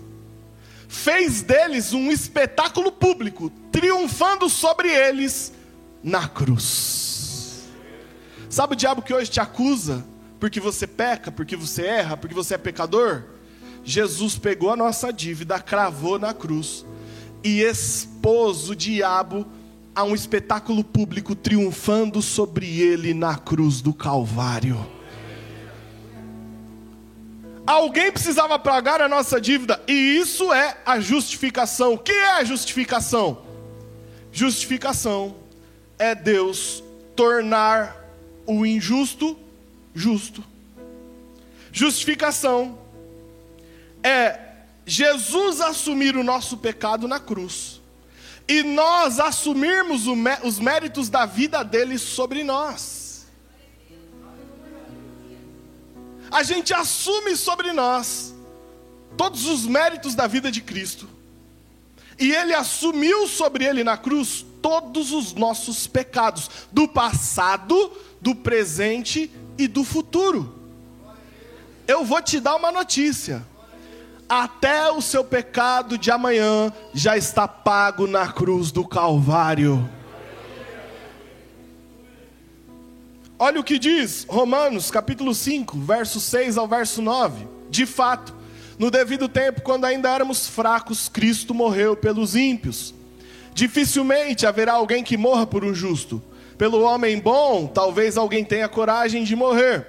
fez 0.89 1.41
deles 1.41 1.93
um 1.93 2.11
espetáculo 2.11 2.91
público, 2.91 3.49
triunfando 3.71 4.49
sobre 4.49 4.89
eles 4.89 5.53
na 6.03 6.27
cruz. 6.27 7.63
Sabe 8.49 8.73
o 8.73 8.75
diabo 8.75 9.01
que 9.01 9.13
hoje 9.13 9.31
te 9.31 9.39
acusa 9.39 10.05
porque 10.37 10.59
você 10.59 10.85
peca, 10.85 11.31
porque 11.31 11.55
você 11.55 11.83
erra, 11.85 12.17
porque 12.17 12.35
você 12.35 12.55
é 12.55 12.57
pecador? 12.57 13.23
Jesus 13.85 14.37
pegou 14.37 14.69
a 14.69 14.75
nossa 14.75 15.13
dívida, 15.13 15.59
cravou 15.59 16.19
na 16.19 16.33
cruz 16.33 16.85
e 17.43 17.61
expôs 17.61 18.69
o 18.69 18.75
diabo 18.75 19.45
a 19.93 20.03
um 20.03 20.15
espetáculo 20.15 20.83
público 20.83 21.35
triunfando 21.35 22.21
sobre 22.21 22.79
ele 22.81 23.13
na 23.13 23.35
cruz 23.37 23.81
do 23.81 23.93
Calvário. 23.93 24.85
Alguém 27.65 28.11
precisava 28.11 28.57
pagar 28.57 29.01
a 29.01 29.07
nossa 29.07 29.39
dívida, 29.39 29.81
e 29.87 30.17
isso 30.17 30.51
é 30.51 30.77
a 30.85 30.99
justificação. 30.99 31.93
O 31.93 31.97
que 31.97 32.11
é 32.11 32.31
a 32.39 32.43
justificação? 32.43 33.43
Justificação 34.31 35.35
é 35.99 36.15
Deus 36.15 36.83
tornar 37.15 37.95
o 38.45 38.65
injusto 38.65 39.37
justo. 39.93 40.43
Justificação 41.71 42.77
é 44.03 44.50
Jesus 44.85 45.61
assumir 45.61 46.15
o 46.15 46.23
nosso 46.23 46.57
pecado 46.57 47.07
na 47.07 47.19
cruz 47.19 47.81
e 48.47 48.63
nós 48.63 49.19
assumirmos 49.19 50.03
os 50.43 50.59
méritos 50.59 51.09
da 51.09 51.25
vida 51.25 51.63
dele 51.63 51.97
sobre 51.97 52.43
nós. 52.43 53.27
A 56.29 56.43
gente 56.43 56.73
assume 56.73 57.35
sobre 57.35 57.71
nós 57.71 58.33
todos 59.17 59.45
os 59.45 59.65
méritos 59.65 60.15
da 60.15 60.27
vida 60.27 60.51
de 60.51 60.61
Cristo. 60.61 61.07
E 62.17 62.31
ele 62.33 62.53
assumiu 62.53 63.27
sobre 63.27 63.65
ele 63.65 63.83
na 63.83 63.97
cruz 63.97 64.45
todos 64.61 65.11
os 65.11 65.33
nossos 65.33 65.87
pecados, 65.87 66.49
do 66.71 66.87
passado, 66.87 67.91
do 68.21 68.35
presente 68.35 69.31
e 69.57 69.67
do 69.67 69.83
futuro. 69.83 70.59
Eu 71.87 72.05
vou 72.05 72.21
te 72.21 72.39
dar 72.39 72.55
uma 72.55 72.71
notícia 72.71 73.45
até 74.31 74.89
o 74.89 75.01
seu 75.01 75.25
pecado 75.25 75.97
de 75.97 76.09
amanhã 76.09 76.71
já 76.93 77.17
está 77.17 77.49
pago 77.49 78.07
na 78.07 78.31
cruz 78.31 78.71
do 78.71 78.87
Calvário. 78.87 79.89
Olha 83.37 83.59
o 83.59 83.63
que 83.63 83.77
diz 83.77 84.25
Romanos 84.29 84.89
capítulo 84.89 85.35
5, 85.35 85.77
verso 85.79 86.21
6 86.21 86.57
ao 86.57 86.65
verso 86.65 87.01
9. 87.01 87.45
De 87.69 87.85
fato, 87.85 88.33
no 88.79 88.89
devido 88.89 89.27
tempo, 89.27 89.63
quando 89.63 89.83
ainda 89.83 90.09
éramos 90.09 90.47
fracos, 90.47 91.09
Cristo 91.09 91.53
morreu 91.53 91.93
pelos 91.93 92.33
ímpios. 92.33 92.93
Dificilmente 93.53 94.47
haverá 94.47 94.71
alguém 94.71 95.03
que 95.03 95.17
morra 95.17 95.45
por 95.45 95.65
um 95.65 95.73
justo. 95.73 96.23
Pelo 96.57 96.83
homem 96.83 97.19
bom, 97.19 97.67
talvez 97.67 98.15
alguém 98.15 98.45
tenha 98.45 98.69
coragem 98.69 99.25
de 99.25 99.35
morrer. 99.35 99.85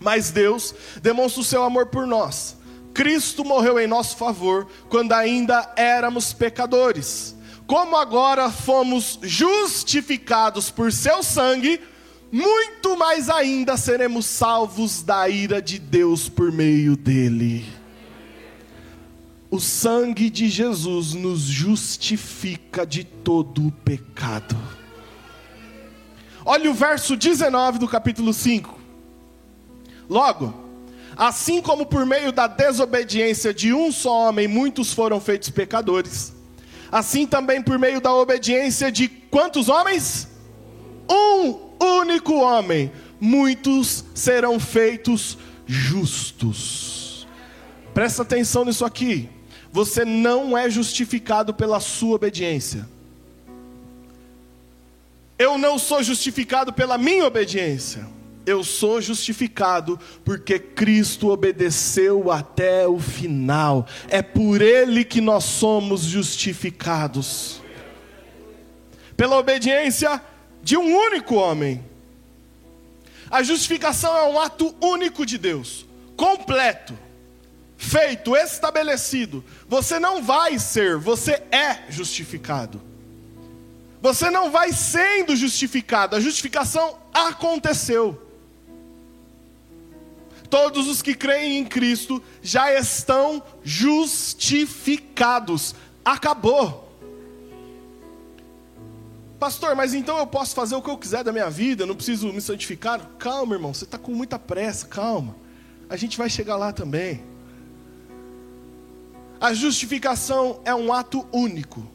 Mas 0.00 0.30
Deus 0.30 0.74
demonstra 1.02 1.42
o 1.42 1.44
seu 1.44 1.62
amor 1.62 1.88
por 1.88 2.06
nós. 2.06 2.56
Cristo 2.96 3.44
morreu 3.44 3.78
em 3.78 3.86
nosso 3.86 4.16
favor 4.16 4.66
quando 4.88 5.12
ainda 5.12 5.70
éramos 5.76 6.32
pecadores. 6.32 7.36
Como 7.66 7.94
agora 7.94 8.50
fomos 8.50 9.18
justificados 9.22 10.70
por 10.70 10.90
seu 10.90 11.22
sangue, 11.22 11.78
muito 12.32 12.96
mais 12.96 13.28
ainda 13.28 13.76
seremos 13.76 14.24
salvos 14.24 15.02
da 15.02 15.28
ira 15.28 15.60
de 15.60 15.78
Deus 15.78 16.30
por 16.30 16.50
meio 16.50 16.96
dele. 16.96 17.66
O 19.50 19.60
sangue 19.60 20.30
de 20.30 20.48
Jesus 20.48 21.12
nos 21.12 21.40
justifica 21.40 22.86
de 22.86 23.04
todo 23.04 23.66
o 23.66 23.72
pecado. 23.72 24.56
Olha 26.46 26.70
o 26.70 26.74
verso 26.74 27.14
19 27.14 27.78
do 27.78 27.86
capítulo 27.86 28.32
5. 28.32 28.80
Logo, 30.08 30.65
assim 31.16 31.62
como 31.62 31.86
por 31.86 32.04
meio 32.04 32.30
da 32.30 32.46
desobediência 32.46 33.54
de 33.54 33.72
um 33.72 33.90
só 33.90 34.28
homem 34.28 34.46
muitos 34.46 34.92
foram 34.92 35.20
feitos 35.20 35.48
pecadores, 35.50 36.34
assim 36.92 37.26
também 37.26 37.62
por 37.62 37.78
meio 37.78 38.00
da 38.00 38.12
obediência 38.12 38.92
de 38.92 39.08
quantos 39.08 39.68
homens? 39.68 40.28
Um 41.08 41.66
único 42.00 42.34
homem, 42.34 42.92
muitos 43.20 44.04
serão 44.14 44.60
feitos 44.60 45.38
justos. 45.66 47.26
Presta 47.94 48.22
atenção 48.22 48.64
nisso 48.64 48.84
aqui. 48.84 49.28
Você 49.72 50.04
não 50.04 50.56
é 50.56 50.70
justificado 50.70 51.52
pela 51.54 51.80
sua 51.80 52.16
obediência. 52.16 52.88
Eu 55.38 55.58
não 55.58 55.78
sou 55.78 56.02
justificado 56.02 56.72
pela 56.72 56.96
minha 56.96 57.26
obediência. 57.26 58.06
Eu 58.46 58.62
sou 58.62 59.00
justificado 59.02 59.98
porque 60.24 60.56
Cristo 60.56 61.30
obedeceu 61.30 62.30
até 62.30 62.86
o 62.86 63.00
final. 63.00 63.88
É 64.08 64.22
por 64.22 64.62
Ele 64.62 65.04
que 65.04 65.20
nós 65.20 65.42
somos 65.42 66.02
justificados. 66.02 67.60
Pela 69.16 69.36
obediência 69.36 70.22
de 70.62 70.76
um 70.76 70.96
único 70.96 71.34
homem. 71.34 71.84
A 73.28 73.42
justificação 73.42 74.16
é 74.16 74.28
um 74.28 74.38
ato 74.38 74.72
único 74.80 75.26
de 75.26 75.36
Deus, 75.36 75.84
completo, 76.16 76.96
feito, 77.76 78.36
estabelecido. 78.36 79.44
Você 79.68 79.98
não 79.98 80.22
vai 80.22 80.60
ser, 80.60 80.96
você 80.96 81.42
é 81.50 81.90
justificado. 81.90 82.80
Você 84.00 84.30
não 84.30 84.52
vai 84.52 84.72
sendo 84.72 85.34
justificado, 85.34 86.14
a 86.14 86.20
justificação 86.20 86.96
aconteceu. 87.12 88.25
Todos 90.48 90.88
os 90.88 91.02
que 91.02 91.14
creem 91.14 91.58
em 91.58 91.64
Cristo 91.64 92.22
já 92.42 92.72
estão 92.72 93.42
justificados. 93.62 95.74
Acabou. 96.04 96.84
Pastor, 99.38 99.76
mas 99.76 99.92
então 99.92 100.16
eu 100.18 100.26
posso 100.26 100.54
fazer 100.54 100.74
o 100.76 100.82
que 100.82 100.88
eu 100.88 100.96
quiser 100.96 101.22
da 101.22 101.32
minha 101.32 101.50
vida, 101.50 101.84
não 101.84 101.94
preciso 101.94 102.32
me 102.32 102.40
santificar? 102.40 103.00
Calma, 103.18 103.54
irmão, 103.54 103.74
você 103.74 103.84
está 103.84 103.98
com 103.98 104.12
muita 104.12 104.38
pressa, 104.38 104.86
calma. 104.86 105.36
A 105.90 105.96
gente 105.96 106.16
vai 106.16 106.30
chegar 106.30 106.56
lá 106.56 106.72
também. 106.72 107.22
A 109.38 109.52
justificação 109.52 110.60
é 110.64 110.74
um 110.74 110.92
ato 110.92 111.26
único. 111.30 111.86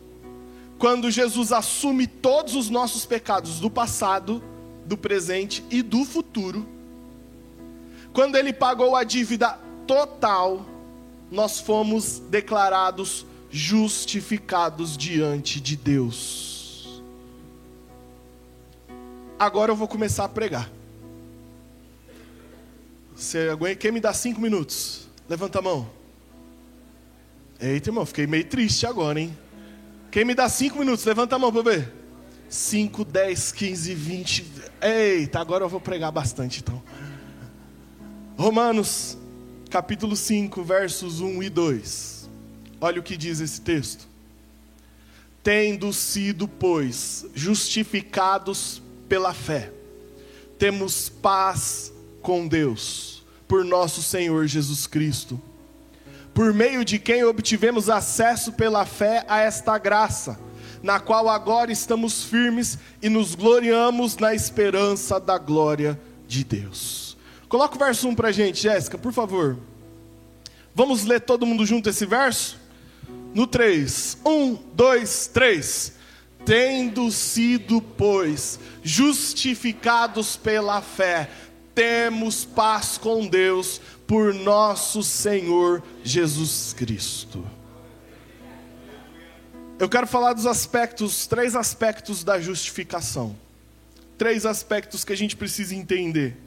Quando 0.77 1.09
Jesus 1.09 1.51
assume 1.51 2.05
todos 2.05 2.55
os 2.55 2.69
nossos 2.69 3.05
pecados 3.05 3.59
do 3.59 3.69
passado, 3.69 4.43
do 4.85 4.95
presente 4.95 5.63
e 5.71 5.81
do 5.81 6.05
futuro 6.05 6.80
quando 8.13 8.35
ele 8.35 8.51
pagou 8.51 8.95
a 8.95 9.03
dívida 9.03 9.57
total, 9.87 10.65
nós 11.29 11.59
fomos 11.59 12.19
declarados 12.19 13.25
justificados 13.49 14.97
diante 14.97 15.59
de 15.59 15.75
Deus. 15.75 17.01
Agora 19.39 19.71
eu 19.71 19.75
vou 19.75 19.87
começar 19.87 20.25
a 20.25 20.29
pregar. 20.29 20.69
Você 23.15 23.49
aguenta? 23.49 23.75
Quem 23.75 23.91
me 23.91 23.99
dá 23.99 24.13
cinco 24.13 24.41
minutos? 24.41 25.07
Levanta 25.27 25.59
a 25.59 25.61
mão. 25.61 25.89
Eita, 27.59 27.89
irmão, 27.89 28.05
fiquei 28.05 28.25
meio 28.25 28.45
triste 28.45 28.85
agora, 28.85 29.19
hein? 29.19 29.37
Quem 30.09 30.25
me 30.25 30.33
dá 30.33 30.49
cinco 30.49 30.79
minutos? 30.79 31.05
Levanta 31.05 31.35
a 31.35 31.39
mão 31.39 31.51
para 31.51 31.61
ver. 31.61 31.93
5, 32.49 33.05
10, 33.05 33.51
15, 33.53 33.95
20. 33.95 34.45
Eita, 34.81 35.39
agora 35.39 35.63
eu 35.63 35.69
vou 35.69 35.79
pregar 35.79 36.11
bastante 36.11 36.59
então. 36.59 36.83
Romanos, 38.41 39.19
capítulo 39.69 40.15
5, 40.15 40.63
versos 40.63 41.19
1 41.19 41.43
e 41.43 41.49
2. 41.49 42.27
Olha 42.81 42.99
o 42.99 43.03
que 43.03 43.15
diz 43.15 43.39
esse 43.39 43.61
texto. 43.61 44.07
Tendo 45.43 45.93
sido, 45.93 46.47
pois, 46.47 47.23
justificados 47.35 48.81
pela 49.07 49.31
fé, 49.31 49.71
temos 50.57 51.07
paz 51.07 51.93
com 52.19 52.47
Deus, 52.47 53.23
por 53.47 53.63
nosso 53.63 54.01
Senhor 54.01 54.47
Jesus 54.47 54.87
Cristo, 54.87 55.39
por 56.33 56.51
meio 56.51 56.83
de 56.83 56.97
quem 56.97 57.23
obtivemos 57.23 57.91
acesso 57.91 58.53
pela 58.53 58.87
fé 58.87 59.23
a 59.27 59.41
esta 59.41 59.77
graça, 59.77 60.39
na 60.81 60.99
qual 60.99 61.29
agora 61.29 61.71
estamos 61.71 62.23
firmes 62.23 62.79
e 63.03 63.07
nos 63.07 63.35
gloriamos 63.35 64.17
na 64.17 64.33
esperança 64.33 65.19
da 65.19 65.37
glória 65.37 66.01
de 66.27 66.43
Deus. 66.43 67.00
Coloca 67.51 67.75
o 67.75 67.79
verso 67.79 68.07
1 68.07 68.15
para 68.15 68.31
gente, 68.31 68.61
Jéssica, 68.61 68.97
por 68.97 69.11
favor. 69.11 69.57
Vamos 70.73 71.03
ler 71.03 71.19
todo 71.19 71.45
mundo 71.45 71.65
junto 71.65 71.89
esse 71.89 72.05
verso? 72.05 72.57
No 73.33 73.45
3. 73.45 74.19
1, 74.25 74.55
2, 74.73 75.27
3. 75.27 75.93
Tendo 76.45 77.11
sido, 77.11 77.81
pois, 77.81 78.57
justificados 78.81 80.37
pela 80.37 80.81
fé, 80.81 81.29
temos 81.75 82.45
paz 82.45 82.97
com 82.97 83.27
Deus 83.27 83.81
por 84.07 84.33
nosso 84.33 85.03
Senhor 85.03 85.83
Jesus 86.05 86.71
Cristo. 86.71 87.45
Eu 89.77 89.89
quero 89.89 90.07
falar 90.07 90.31
dos 90.31 90.45
aspectos, 90.45 91.27
três 91.27 91.53
aspectos 91.53 92.23
da 92.23 92.39
justificação. 92.39 93.35
Três 94.17 94.45
aspectos 94.45 95.03
que 95.03 95.11
a 95.11 95.17
gente 95.17 95.35
precisa 95.35 95.75
entender. 95.75 96.37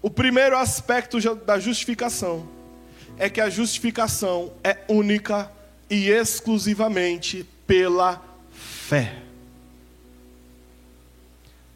O 0.00 0.08
primeiro 0.08 0.56
aspecto 0.56 1.18
da 1.34 1.58
justificação 1.58 2.48
é 3.18 3.28
que 3.28 3.40
a 3.40 3.50
justificação 3.50 4.52
é 4.62 4.78
única 4.88 5.50
e 5.90 6.08
exclusivamente 6.08 7.44
pela 7.66 8.22
fé. 8.52 9.22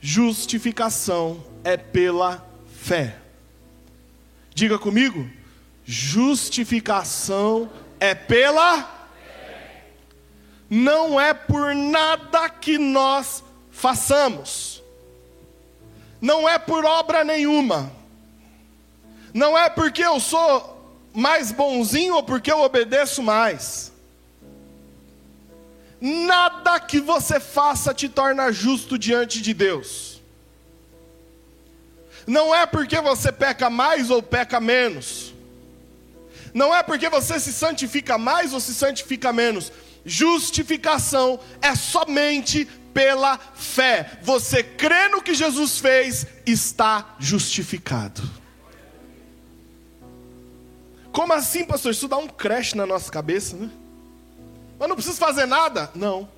Justificação 0.01 1.45
é 1.65 1.77
pela 1.77 2.47
fé. 2.81 3.17
Diga 4.55 4.79
comigo, 4.79 5.29
justificação 5.85 7.69
é 7.99 8.15
pela 8.15 8.83
fé. 8.83 9.85
Não 10.71 11.21
é 11.21 11.35
por 11.35 11.75
nada 11.75 12.49
que 12.49 12.79
nós 12.79 13.43
façamos. 13.71 14.81
Não 16.21 16.49
é 16.49 16.57
por 16.57 16.85
obra 16.85 17.25
nenhuma 17.25 18.02
não 19.33 19.57
é 19.57 19.71
porque 19.71 20.03
eu 20.03 20.21
sou 20.21 20.73
mais 21.13 21.53
bonzinho 21.53 22.15
ou 22.17 22.23
porque 22.23 22.51
eu 22.51 22.61
obedeço 22.61 23.23
mais. 23.23 23.93
Nada 26.01 26.81
que 26.81 27.01
você 27.01 27.39
faça 27.39 27.95
te 27.95 28.09
torna 28.09 28.51
justo 28.51 28.99
diante 28.99 29.41
de 29.41 29.55
Deus. 29.55 30.21
Não 32.27 32.55
é 32.55 32.67
porque 32.67 33.01
você 33.01 33.31
peca 33.33 33.71
mais 33.71 34.11
ou 34.11 34.23
peca 34.23 34.61
menos. 34.61 35.33
Não 36.53 36.75
é 36.75 36.83
porque 36.83 37.09
você 37.09 37.41
se 37.41 37.53
santifica 37.53 38.19
mais 38.19 38.53
ou 38.53 38.61
se 38.61 38.75
santifica 38.75 39.33
menos. 39.33 39.73
Justificação 40.05 41.41
é 41.61 41.75
somente 41.75 42.65
pela 42.93 43.39
fé. 43.55 44.19
Você 44.23 44.63
crê 44.63 45.09
no 45.09 45.23
que 45.23 45.35
Jesus 45.35 45.79
fez, 45.79 46.27
está 46.45 47.15
justificado. 47.19 48.23
Como 51.13 51.33
assim, 51.35 51.65
pastor? 51.65 51.93
Isso 51.93 52.09
dá 52.09 52.17
um 52.17 52.27
crash 52.27 52.73
na 52.73 52.87
nossa 52.87 53.13
cabeça, 53.13 53.55
né? 53.55 53.71
Mas 54.79 54.89
não 54.89 54.97
preciso 54.97 55.19
fazer 55.19 55.47
nada? 55.47 55.91
Não. 55.95 56.29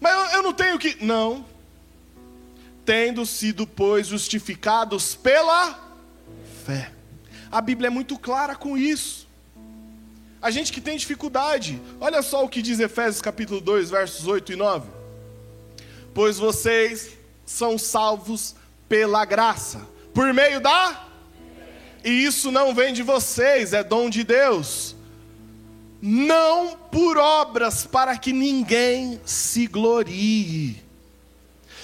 Mas 0.00 0.12
eu, 0.12 0.38
eu 0.38 0.42
não 0.42 0.52
tenho 0.52 0.78
que. 0.78 1.04
Não. 1.04 1.44
Tendo 2.84 3.26
sido, 3.26 3.66
pois, 3.66 4.06
justificados 4.06 5.14
pela 5.14 5.78
fé. 6.64 6.92
A 7.52 7.60
Bíblia 7.60 7.88
é 7.88 7.90
muito 7.90 8.18
clara 8.18 8.56
com 8.56 8.76
isso. 8.76 9.28
A 10.40 10.50
gente 10.50 10.72
que 10.72 10.80
tem 10.80 10.96
dificuldade. 10.96 11.80
Olha 12.00 12.22
só 12.22 12.44
o 12.44 12.48
que 12.48 12.62
diz 12.62 12.80
Efésios 12.80 13.20
capítulo 13.20 13.60
2, 13.60 13.90
versos 13.90 14.26
8 14.26 14.52
e 14.52 14.56
9. 14.56 14.88
Pois 16.14 16.38
vocês 16.38 17.16
são 17.44 17.76
salvos 17.76 18.54
pela 18.88 19.24
graça, 19.24 19.86
por 20.14 20.32
meio 20.32 20.60
da 20.60 21.05
e 22.06 22.24
isso 22.24 22.52
não 22.52 22.72
vem 22.72 22.94
de 22.94 23.02
vocês, 23.02 23.72
é 23.72 23.82
dom 23.82 24.08
de 24.08 24.22
Deus. 24.22 24.94
Não 26.00 26.76
por 26.76 27.18
obras 27.18 27.84
para 27.84 28.16
que 28.16 28.32
ninguém 28.32 29.20
se 29.24 29.66
glorie. 29.66 30.80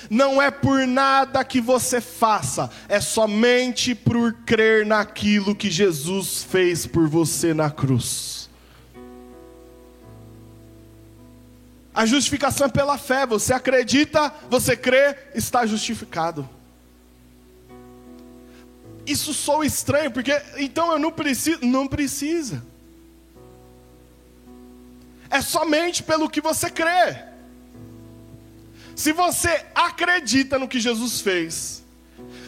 Não 0.09 0.41
é 0.41 0.49
por 0.49 0.87
nada 0.87 1.45
que 1.45 1.61
você 1.61 2.01
faça, 2.01 2.71
é 2.89 3.01
somente 3.01 3.97
por 3.97 4.33
crer 4.47 4.87
naquilo 4.87 5.57
que 5.57 5.69
Jesus 5.69 6.45
fez 6.45 6.87
por 6.87 7.09
você 7.09 7.53
na 7.53 7.69
cruz. 7.69 8.49
A 11.93 12.07
justificação 12.07 12.69
é 12.69 12.71
pela 12.71 12.97
fé, 12.97 13.27
você 13.27 13.53
acredita, 13.53 14.33
você 14.49 14.77
crê, 14.77 15.17
está 15.35 15.67
justificado. 15.67 16.49
Isso 19.07 19.35
soa 19.35 19.67
estranho, 19.67 20.11
porque 20.11 20.33
então 20.59 20.93
eu 20.93 20.99
não 20.99 21.11
preciso, 21.11 21.65
não 21.65 21.87
precisa. 21.89 22.65
É 25.29 25.41
somente 25.41 26.03
pelo 26.03 26.29
que 26.29 26.41
você 26.41 26.71
crê. 26.71 27.17
Se 28.95 29.13
você 29.13 29.65
acredita 29.75 30.59
no 30.59 30.69
que 30.69 30.79
Jesus 30.79 31.21
fez, 31.21 31.83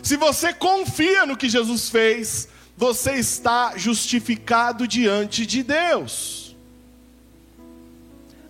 se 0.03 0.17
você 0.17 0.53
confia 0.53 1.25
no 1.25 1.37
que 1.37 1.49
Jesus 1.49 1.89
fez, 1.89 2.49
você 2.77 3.15
está 3.15 3.77
justificado 3.77 4.87
diante 4.87 5.47
de 5.47 5.63
Deus. 5.63 6.55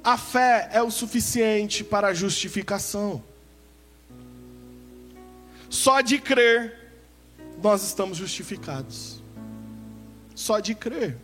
A 0.02 0.18
fé 0.18 0.68
é 0.72 0.82
o 0.82 0.90
suficiente 0.90 1.82
para 1.82 2.08
a 2.08 2.14
justificação. 2.14 3.22
Só 5.70 6.00
de 6.00 6.18
crer 6.18 6.83
nós 7.64 7.82
estamos 7.82 8.18
justificados. 8.18 9.22
Só 10.34 10.60
de 10.60 10.74
crer. 10.74 11.16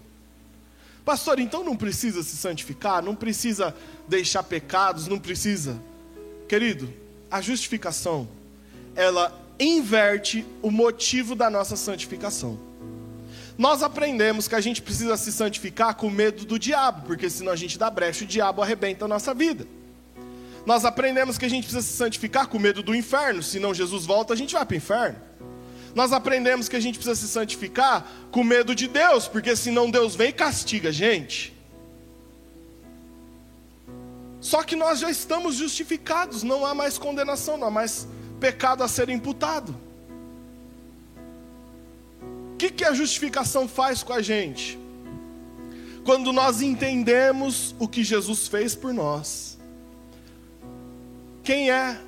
Pastor, 1.05 1.39
então 1.39 1.63
não 1.63 1.77
precisa 1.77 2.23
se 2.23 2.35
santificar, 2.35 3.03
não 3.03 3.15
precisa 3.15 3.77
deixar 4.09 4.43
pecados, 4.43 5.07
não 5.07 5.19
precisa. 5.19 5.79
Querido, 6.49 6.91
a 7.31 7.43
justificação, 7.43 8.27
ela 8.97 9.39
inverte 9.59 10.47
o 10.63 10.71
motivo 10.71 11.35
da 11.35 11.51
nossa 11.51 11.77
santificação. 11.77 12.59
Nós 13.59 13.83
aprendemos 13.83 14.49
que 14.49 14.55
a 14.55 14.61
gente 14.63 14.81
precisa 14.81 15.19
se 15.19 15.31
santificar 15.31 15.95
com 15.95 16.09
medo 16.09 16.47
do 16.47 16.59
diabo, 16.59 17.07
porque 17.07 17.29
senão 17.29 17.53
a 17.53 17.57
gente 17.57 17.79
dá 17.79 17.91
brecha, 17.91 18.25
o 18.25 18.27
diabo 18.27 18.63
arrebenta 18.63 19.05
a 19.05 19.09
nossa 19.09 19.35
vida. 19.35 19.67
Nós 20.65 20.87
aprendemos 20.87 21.37
que 21.37 21.45
a 21.45 21.51
gente 21.51 21.65
precisa 21.65 21.83
se 21.83 21.95
santificar 21.95 22.47
com 22.47 22.59
medo 22.59 22.83
do 22.83 22.95
inferno, 22.95 23.43
senão 23.43 23.75
Jesus 23.75 24.07
volta, 24.07 24.33
a 24.33 24.37
gente 24.37 24.55
vai 24.55 24.65
para 24.65 24.75
o 24.75 24.77
inferno. 24.79 25.30
Nós 25.95 26.13
aprendemos 26.13 26.69
que 26.69 26.77
a 26.77 26.81
gente 26.81 26.99
precisa 26.99 27.15
se 27.15 27.33
santificar 27.33 28.07
com 28.31 28.45
medo 28.45 28.75
de 28.75 28.87
Deus, 28.87 29.27
porque 29.27 29.57
senão 29.57 29.91
Deus 29.91 30.15
vem 30.15 30.29
e 30.29 30.33
castiga 30.33 30.91
a 30.91 30.93
gente. 30.93 31.55
Só 34.41 34.63
que 34.63 34.75
nós 34.75 35.01
já 35.01 35.11
estamos 35.11 35.57
justificados, 35.57 36.43
não 36.43 36.65
há 36.65 36.75
mais 36.75 36.97
condenação, 36.97 37.57
não 37.59 37.69
há 37.69 37.71
mais 37.71 38.09
pecado 38.39 38.83
a 38.83 38.89
ser 38.89 39.11
imputado. 39.11 39.77
O 42.55 42.57
que, 42.57 42.71
que 42.71 42.85
a 42.85 42.95
justificação 42.95 43.69
faz 43.69 44.03
com 44.03 44.13
a 44.13 44.23
gente? 44.23 44.79
Quando 46.05 46.33
nós 46.33 46.63
entendemos 46.63 47.75
o 47.79 47.87
que 47.87 48.03
Jesus 48.03 48.49
fez 48.49 48.75
por 48.75 48.95
nós. 48.95 49.59
Quem 51.43 51.71
é 51.71 52.01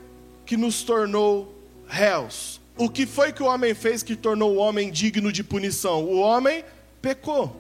que 0.47 0.57
nos 0.57 0.83
tornou 0.83 1.55
réus? 1.87 2.62
O 2.77 2.89
que 2.89 3.07
foi 3.07 3.33
que 3.33 3.43
o 3.43 3.47
homem 3.47 3.75
fez 3.75 4.03
que 4.03 4.17
tornou 4.17 4.55
o 4.55 4.57
homem 4.57 4.91
digno 4.91 5.31
de 5.31 5.45
punição? 5.45 6.05
O 6.05 6.19
homem 6.19 6.65
pecou. 7.01 7.55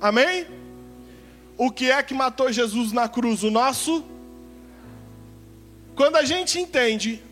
Amém? 0.00 0.46
O 1.56 1.70
que 1.70 1.90
é 1.90 2.02
que 2.02 2.14
matou 2.14 2.52
Jesus 2.52 2.92
na 2.92 3.08
cruz? 3.08 3.42
O 3.42 3.50
nosso. 3.50 4.04
Quando 5.94 6.16
a 6.16 6.24
gente 6.24 6.58
entende 6.58 7.22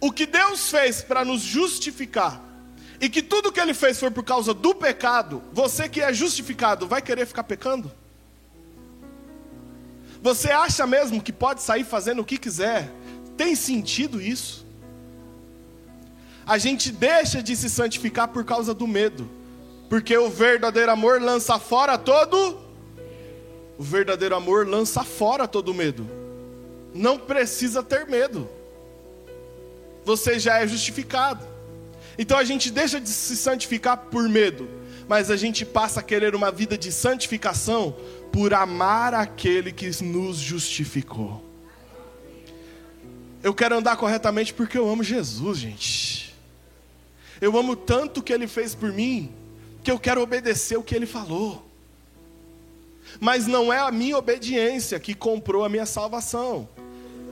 o 0.00 0.10
que 0.10 0.26
Deus 0.26 0.68
fez 0.70 1.02
para 1.02 1.24
nos 1.24 1.42
justificar, 1.42 2.42
e 3.00 3.08
que 3.08 3.20
tudo 3.20 3.50
que 3.50 3.58
ele 3.58 3.74
fez 3.74 3.98
foi 3.98 4.12
por 4.12 4.22
causa 4.22 4.54
do 4.54 4.74
pecado, 4.74 5.42
você 5.52 5.88
que 5.88 6.00
é 6.00 6.12
justificado 6.14 6.86
vai 6.86 7.02
querer 7.02 7.26
ficar 7.26 7.42
pecando? 7.42 7.90
Você 10.22 10.52
acha 10.52 10.86
mesmo 10.86 11.20
que 11.20 11.32
pode 11.32 11.62
sair 11.62 11.82
fazendo 11.82 12.22
o 12.22 12.24
que 12.24 12.38
quiser? 12.38 12.88
Tem 13.36 13.56
sentido 13.56 14.22
isso? 14.22 14.61
A 16.52 16.58
gente 16.58 16.92
deixa 16.92 17.42
de 17.42 17.56
se 17.56 17.70
santificar 17.70 18.28
por 18.28 18.44
causa 18.44 18.74
do 18.74 18.86
medo. 18.86 19.26
Porque 19.88 20.14
o 20.18 20.28
verdadeiro 20.28 20.92
amor 20.92 21.18
lança 21.18 21.58
fora 21.58 21.96
todo. 21.96 22.58
O 23.78 23.82
verdadeiro 23.82 24.34
amor 24.34 24.68
lança 24.68 25.02
fora 25.02 25.48
todo 25.48 25.72
medo. 25.72 26.06
Não 26.92 27.18
precisa 27.18 27.82
ter 27.82 28.06
medo. 28.06 28.46
Você 30.04 30.38
já 30.38 30.58
é 30.58 30.68
justificado. 30.68 31.42
Então 32.18 32.36
a 32.36 32.44
gente 32.44 32.70
deixa 32.70 33.00
de 33.00 33.08
se 33.08 33.34
santificar 33.34 33.96
por 33.96 34.28
medo, 34.28 34.68
mas 35.08 35.30
a 35.30 35.36
gente 35.38 35.64
passa 35.64 36.00
a 36.00 36.02
querer 36.02 36.34
uma 36.34 36.50
vida 36.50 36.76
de 36.76 36.92
santificação 36.92 37.96
por 38.30 38.52
amar 38.52 39.14
aquele 39.14 39.72
que 39.72 39.90
nos 40.04 40.36
justificou. 40.36 41.42
Eu 43.42 43.54
quero 43.54 43.74
andar 43.74 43.96
corretamente 43.96 44.52
porque 44.52 44.76
eu 44.76 44.86
amo 44.86 45.02
Jesus, 45.02 45.56
gente. 45.56 46.11
Eu 47.42 47.58
amo 47.58 47.74
tanto 47.74 48.20
o 48.20 48.22
que 48.22 48.32
ele 48.32 48.46
fez 48.46 48.72
por 48.72 48.92
mim, 48.92 49.28
que 49.82 49.90
eu 49.90 49.98
quero 49.98 50.22
obedecer 50.22 50.78
o 50.78 50.82
que 50.82 50.94
ele 50.94 51.06
falou. 51.06 51.66
Mas 53.18 53.48
não 53.48 53.72
é 53.72 53.80
a 53.80 53.90
minha 53.90 54.16
obediência 54.16 55.00
que 55.00 55.12
comprou 55.12 55.64
a 55.64 55.68
minha 55.68 55.84
salvação. 55.84 56.68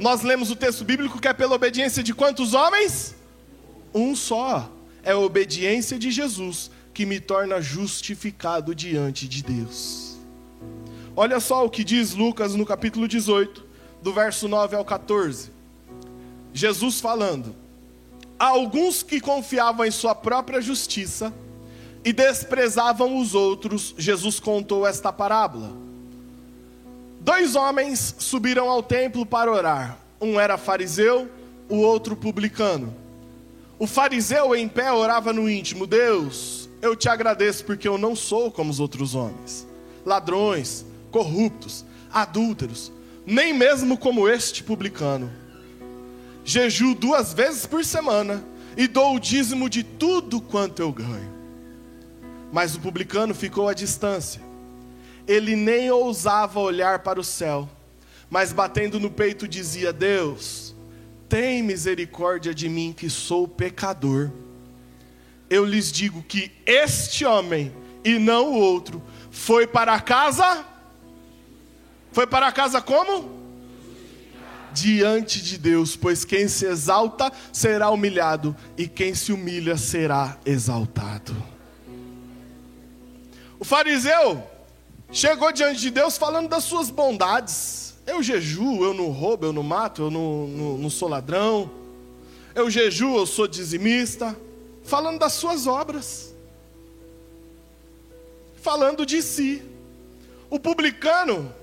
Nós 0.00 0.22
lemos 0.22 0.50
o 0.50 0.56
texto 0.56 0.84
bíblico 0.84 1.20
que 1.20 1.28
é 1.28 1.32
pela 1.32 1.54
obediência 1.54 2.02
de 2.02 2.12
quantos 2.12 2.54
homens? 2.54 3.14
Um 3.94 4.16
só. 4.16 4.68
É 5.04 5.12
a 5.12 5.18
obediência 5.18 5.96
de 5.96 6.10
Jesus 6.10 6.72
que 6.92 7.06
me 7.06 7.20
torna 7.20 7.60
justificado 7.60 8.74
diante 8.74 9.28
de 9.28 9.44
Deus. 9.44 10.18
Olha 11.14 11.38
só 11.38 11.64
o 11.64 11.70
que 11.70 11.84
diz 11.84 12.14
Lucas 12.14 12.56
no 12.56 12.66
capítulo 12.66 13.06
18, 13.06 13.64
do 14.02 14.12
verso 14.12 14.48
9 14.48 14.74
ao 14.74 14.84
14. 14.84 15.52
Jesus 16.52 16.98
falando: 16.98 17.54
alguns 18.40 19.03
que 19.03 19.20
confiavam 19.20 19.85
em 19.85 19.90
sua 19.90 20.14
própria 20.14 20.62
justiça 20.62 21.31
e 22.03 22.11
desprezavam 22.11 23.18
os 23.18 23.35
outros, 23.35 23.94
Jesus 23.98 24.40
contou 24.40 24.87
esta 24.87 25.12
parábola. 25.12 25.70
Dois 27.20 27.55
homens 27.55 28.14
subiram 28.18 28.70
ao 28.70 28.83
templo 28.83 29.26
para 29.26 29.53
orar. 29.53 29.98
Um 30.18 30.40
era 30.40 30.57
fariseu, 30.57 31.31
o 31.68 31.76
outro 31.76 32.16
publicano. 32.16 32.94
O 33.79 33.87
fariseu 33.87 34.57
em 34.57 34.66
pé 34.66 34.90
orava 34.90 35.35
no 35.35 35.48
íntimo: 35.48 35.87
Deus, 35.87 36.66
eu 36.81 36.96
te 36.96 37.11
agradeço 37.11 37.62
porque 37.66 37.87
eu 37.87 37.98
não 37.98 38.16
sou 38.16 38.50
como 38.50 38.70
os 38.70 38.81
outros 38.81 39.14
homens, 39.14 39.66
ladrões, 40.05 40.87
corruptos, 41.11 41.85
adúlteros, 42.11 42.90
nem 43.26 43.53
mesmo 43.53 43.98
como 43.98 44.26
este 44.26 44.64
publicano 44.64 45.31
jejuo 46.50 46.96
duas 46.96 47.32
vezes 47.32 47.64
por 47.64 47.84
semana 47.84 48.42
e 48.76 48.88
dou 48.88 49.14
o 49.14 49.20
dízimo 49.20 49.70
de 49.70 49.84
tudo 49.84 50.40
quanto 50.40 50.82
eu 50.82 50.92
ganho. 50.92 51.30
Mas 52.52 52.74
o 52.74 52.80
publicano 52.80 53.32
ficou 53.32 53.68
à 53.68 53.72
distância. 53.72 54.42
Ele 55.28 55.54
nem 55.54 55.90
ousava 55.92 56.58
olhar 56.58 56.98
para 57.00 57.20
o 57.20 57.24
céu, 57.24 57.68
mas 58.28 58.52
batendo 58.52 58.98
no 58.98 59.10
peito 59.10 59.46
dizia: 59.46 59.92
Deus, 59.92 60.74
tem 61.28 61.62
misericórdia 61.62 62.52
de 62.52 62.68
mim 62.68 62.92
que 62.92 63.08
sou 63.08 63.46
pecador. 63.46 64.32
Eu 65.48 65.64
lhes 65.64 65.92
digo 65.92 66.20
que 66.22 66.50
este 66.66 67.24
homem 67.24 67.72
e 68.04 68.18
não 68.18 68.52
o 68.52 68.58
outro 68.58 69.00
foi 69.30 69.68
para 69.68 70.00
casa. 70.00 70.64
Foi 72.10 72.26
para 72.26 72.50
casa 72.50 72.82
como? 72.82 73.39
Diante 74.72 75.42
de 75.42 75.59
Deus, 75.59 75.96
pois 75.96 76.24
quem 76.24 76.48
se 76.48 76.66
exalta 76.66 77.33
será 77.52 77.90
humilhado, 77.90 78.56
e 78.76 78.87
quem 78.87 79.14
se 79.14 79.33
humilha 79.33 79.76
será 79.76 80.37
exaltado. 80.44 81.35
O 83.59 83.64
fariseu 83.64 84.42
chegou 85.12 85.52
diante 85.52 85.80
de 85.80 85.90
Deus 85.90 86.16
falando 86.16 86.48
das 86.48 86.64
suas 86.64 86.90
bondades. 86.90 87.94
Eu 88.06 88.22
jejuo, 88.22 88.83
eu 88.85 88.94
não 88.94 89.11
roubo, 89.11 89.46
eu 89.46 89.52
não 89.52 89.62
mato, 89.62 90.02
eu 90.02 90.11
não, 90.11 90.46
não, 90.46 90.78
não 90.78 90.90
sou 90.90 91.09
ladrão. 91.09 91.70
Eu 92.54 92.70
jejuo, 92.70 93.18
eu 93.18 93.26
sou 93.26 93.46
dizimista. 93.46 94.37
Falando 94.83 95.18
das 95.18 95.35
suas 95.35 95.66
obras. 95.66 96.35
Falando 98.62 99.04
de 99.04 99.22
si. 99.22 99.62
o 100.48 100.59
publicano 100.59 101.54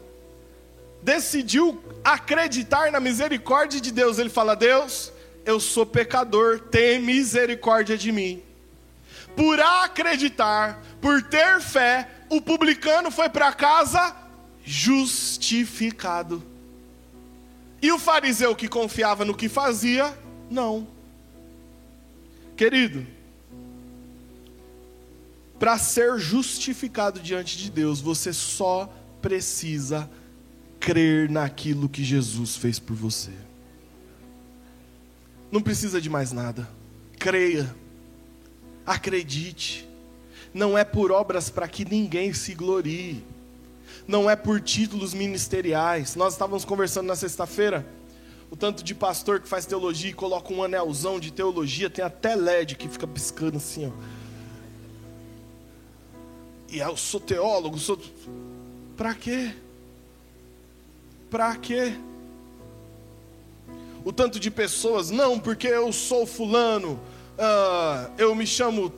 decidiu 1.01 1.81
acreditar 2.03 2.91
na 2.91 2.99
misericórdia 2.99 3.79
de 3.79 3.91
Deus. 3.91 4.17
Ele 4.17 4.29
fala: 4.29 4.55
Deus, 4.55 5.11
eu 5.45 5.59
sou 5.59 5.85
pecador, 5.85 6.59
tem 6.59 6.99
misericórdia 6.99 7.97
de 7.97 8.11
mim. 8.11 8.41
Por 9.35 9.59
acreditar, 9.59 10.81
por 10.99 11.21
ter 11.21 11.61
fé, 11.61 12.09
o 12.29 12.41
publicano 12.41 13.11
foi 13.11 13.29
para 13.29 13.53
casa 13.53 14.15
justificado. 14.63 16.43
E 17.81 17.91
o 17.91 17.99
fariseu 17.99 18.55
que 18.55 18.67
confiava 18.67 19.23
no 19.23 19.35
que 19.35 19.47
fazia, 19.47 20.17
não. 20.49 20.87
Querido, 22.55 23.05
para 25.59 25.77
ser 25.77 26.17
justificado 26.17 27.19
diante 27.19 27.57
de 27.57 27.69
Deus, 27.69 28.01
você 28.01 28.33
só 28.33 28.91
precisa 29.21 30.09
crer 30.79 31.29
naquilo 31.29 31.89
que 31.89 32.03
Jesus 32.03 32.55
fez 32.55 32.79
por 32.79 32.95
você. 32.95 33.31
Não 35.51 35.61
precisa 35.61 36.01
de 36.01 36.09
mais 36.09 36.31
nada. 36.31 36.67
Creia. 37.17 37.73
Acredite. 38.85 39.87
Não 40.53 40.77
é 40.77 40.83
por 40.83 41.11
obras 41.11 41.49
para 41.49 41.67
que 41.67 41.85
ninguém 41.85 42.33
se 42.33 42.53
glorie. 42.53 43.23
Não 44.07 44.29
é 44.29 44.35
por 44.35 44.61
títulos 44.61 45.13
ministeriais. 45.13 46.15
Nós 46.15 46.33
estávamos 46.33 46.65
conversando 46.65 47.07
na 47.07 47.15
sexta-feira. 47.15 47.85
O 48.49 48.55
tanto 48.55 48.83
de 48.83 48.95
pastor 48.95 49.41
que 49.41 49.47
faz 49.47 49.65
teologia 49.65 50.11
e 50.11 50.13
coloca 50.13 50.53
um 50.53 50.63
anelzão 50.63 51.19
de 51.19 51.31
teologia, 51.31 51.89
tem 51.89 52.03
até 52.03 52.33
LED 52.35 52.75
que 52.75 52.87
fica 52.87 53.05
piscando 53.05 53.57
assim, 53.57 53.87
ó 53.87 54.17
e 56.69 56.79
eu 56.79 56.97
sou 56.97 57.19
teólogo, 57.19 57.77
sou. 57.77 57.99
Para 58.95 59.13
quê? 59.13 59.53
Para 61.29 61.55
quê? 61.55 61.93
O 64.03 64.13
tanto 64.13 64.39
de 64.39 64.49
pessoas, 64.49 65.09
não, 65.09 65.39
porque 65.39 65.67
eu 65.67 65.91
sou 65.91 66.25
fulano, 66.25 66.99
uh, 67.37 68.11
eu 68.17 68.33
me 68.33 68.47
chamo. 68.47 68.93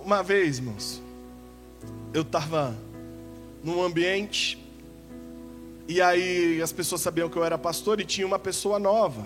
Uma 0.00 0.22
vez, 0.22 0.58
irmãos, 0.58 1.02
eu 2.14 2.22
estava 2.22 2.74
num 3.62 3.82
ambiente, 3.82 4.58
e 5.86 6.00
aí 6.00 6.60
as 6.62 6.72
pessoas 6.72 7.00
sabiam 7.00 7.28
que 7.28 7.36
eu 7.36 7.44
era 7.44 7.58
pastor 7.58 8.00
e 8.00 8.04
tinha 8.04 8.26
uma 8.26 8.38
pessoa 8.38 8.78
nova. 8.78 9.24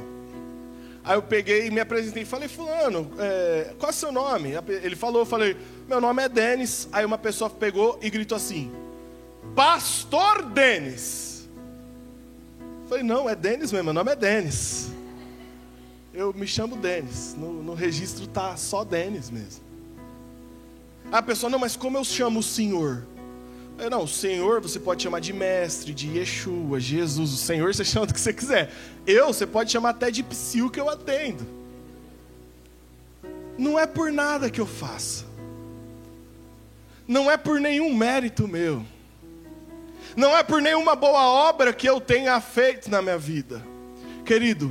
Aí 1.05 1.17
eu 1.17 1.23
peguei 1.23 1.67
e 1.67 1.71
me 1.71 1.81
apresentei 1.81 2.25
falei, 2.25 2.49
fulano, 2.49 3.11
é, 3.19 3.75
qual 3.79 3.91
é 3.91 3.93
o 3.93 3.97
seu 3.97 4.13
nome? 4.13 4.53
Ele 4.83 4.95
falou, 4.95 5.23
eu 5.23 5.27
falei, 5.27 5.57
meu 5.89 6.01
nome 6.01 6.23
é 6.23 6.29
Denis. 6.29 6.89
Aí 6.93 7.05
uma 7.05 7.19
pessoa 7.19 7.51
pegou 7.51 7.99
e 8.01 8.09
gritou 8.09 8.37
assim: 8.37 8.73
Pastor 9.55 10.45
Denis. 10.45 11.32
Falei, 12.93 13.07
não, 13.07 13.27
é 13.27 13.35
Denis 13.35 13.73
mesmo, 13.73 13.85
meu 13.85 13.95
nome 13.95 14.13
é 14.13 14.15
Denis. 14.15 14.91
Eu 16.13 16.31
me 16.35 16.47
chamo 16.47 16.77
Denis. 16.77 17.35
No, 17.39 17.63
no 17.63 17.73
registro 17.73 18.27
tá 18.27 18.55
só 18.55 18.85
Denis 18.85 19.31
mesmo. 19.31 19.65
A 21.11 21.23
pessoa, 21.23 21.49
não, 21.49 21.59
mas 21.59 21.75
como 21.75 21.97
eu 21.97 22.05
chamo 22.05 22.41
o 22.41 22.43
Senhor? 22.43 23.07
Eu, 23.79 23.89
não, 23.89 24.03
o 24.03 24.09
Senhor 24.09 24.61
você 24.61 24.79
pode 24.79 25.03
chamar 25.03 25.21
de 25.21 25.33
mestre, 25.33 25.95
de 25.95 26.19
Yeshua, 26.19 26.79
Jesus. 26.79 27.33
O 27.33 27.37
Senhor 27.39 27.75
você 27.75 27.83
chama 27.83 28.05
do 28.05 28.13
que 28.13 28.21
você 28.21 28.31
quiser. 28.31 28.71
Eu, 29.07 29.29
você 29.29 29.47
pode 29.47 29.73
chamar 29.73 29.89
até 29.89 30.11
de 30.11 30.23
psil 30.23 30.69
que 30.69 30.79
eu 30.79 30.91
atendo. 30.91 31.47
Não 33.57 33.79
é 33.79 33.87
por 33.87 34.13
nada 34.13 34.51
que 34.51 34.61
eu 34.61 34.67
faça 34.67 35.33
não 37.07 37.31
é 37.31 37.37
por 37.37 37.61
nenhum 37.61 37.95
mérito 37.95 38.49
meu, 38.49 38.85
não 40.17 40.37
é 40.37 40.43
por 40.43 40.61
nenhuma 40.61 40.95
boa 40.95 41.23
obra 41.23 41.73
que 41.73 41.89
eu 41.89 42.01
tenha 42.01 42.41
feito 42.41 42.91
na 42.91 43.01
minha 43.03 43.19
vida, 43.19 43.65
querido, 44.25 44.71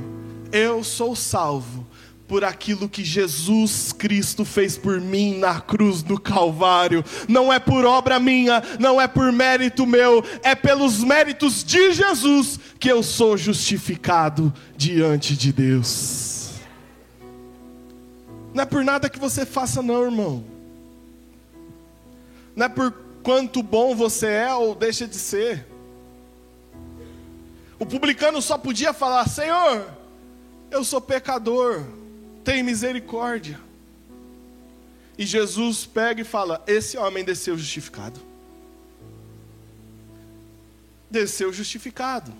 eu 0.52 0.82
sou 0.84 1.16
salvo 1.16 1.86
por 2.28 2.44
aquilo 2.44 2.88
que 2.88 3.04
Jesus 3.04 3.92
Cristo 3.92 4.44
fez 4.44 4.78
por 4.78 5.00
mim 5.00 5.38
na 5.38 5.60
cruz 5.60 6.02
do 6.02 6.18
Calvário. 6.18 7.04
Não 7.28 7.52
é 7.52 7.58
por 7.58 7.84
obra 7.84 8.18
minha, 8.18 8.62
não 8.78 8.98
é 8.98 9.06
por 9.06 9.30
mérito 9.30 9.84
meu, 9.84 10.24
é 10.42 10.54
pelos 10.54 11.04
méritos 11.04 11.62
de 11.62 11.92
Jesus 11.92 12.58
que 12.78 12.90
eu 12.90 13.02
sou 13.02 13.36
justificado 13.36 14.52
diante 14.76 15.36
de 15.36 15.52
Deus. 15.52 16.52
Não 18.54 18.62
é 18.62 18.66
por 18.66 18.82
nada 18.82 19.10
que 19.10 19.18
você 19.18 19.44
faça, 19.44 19.82
não, 19.82 20.02
irmão 20.02 20.52
não 22.54 22.66
é 22.66 22.68
por 22.68 22.92
quanto 23.22 23.62
bom 23.62 23.94
você 23.94 24.26
é 24.26 24.54
ou 24.54 24.74
deixa 24.74 25.06
de 25.06 25.16
ser. 25.16 25.66
O 27.78 27.86
publicano 27.86 28.40
só 28.42 28.58
podia 28.58 28.92
falar: 28.92 29.28
Senhor, 29.28 29.88
eu 30.70 30.84
sou 30.84 31.00
pecador, 31.00 31.84
tem 32.44 32.62
misericórdia. 32.62 33.60
E 35.16 35.26
Jesus 35.26 35.84
pega 35.84 36.20
e 36.20 36.24
fala: 36.24 36.62
Esse 36.66 36.96
homem 36.96 37.24
desceu 37.24 37.56
justificado. 37.56 38.20
Desceu 41.10 41.52
justificado. 41.52 42.32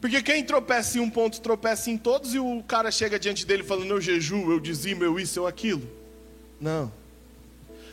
Porque 0.00 0.20
quem 0.20 0.44
tropeça 0.44 0.98
em 0.98 1.00
um 1.00 1.08
ponto, 1.08 1.40
tropeça 1.40 1.88
em 1.88 1.96
todos, 1.96 2.34
e 2.34 2.38
o 2.38 2.62
cara 2.64 2.90
chega 2.90 3.18
diante 3.18 3.46
dele 3.46 3.62
falando: 3.62 3.90
Eu 3.90 4.00
jejum, 4.00 4.50
eu 4.50 4.60
dizimo, 4.60 5.04
eu 5.04 5.18
isso, 5.18 5.38
eu 5.38 5.46
aquilo. 5.46 5.88
Não. 6.60 6.92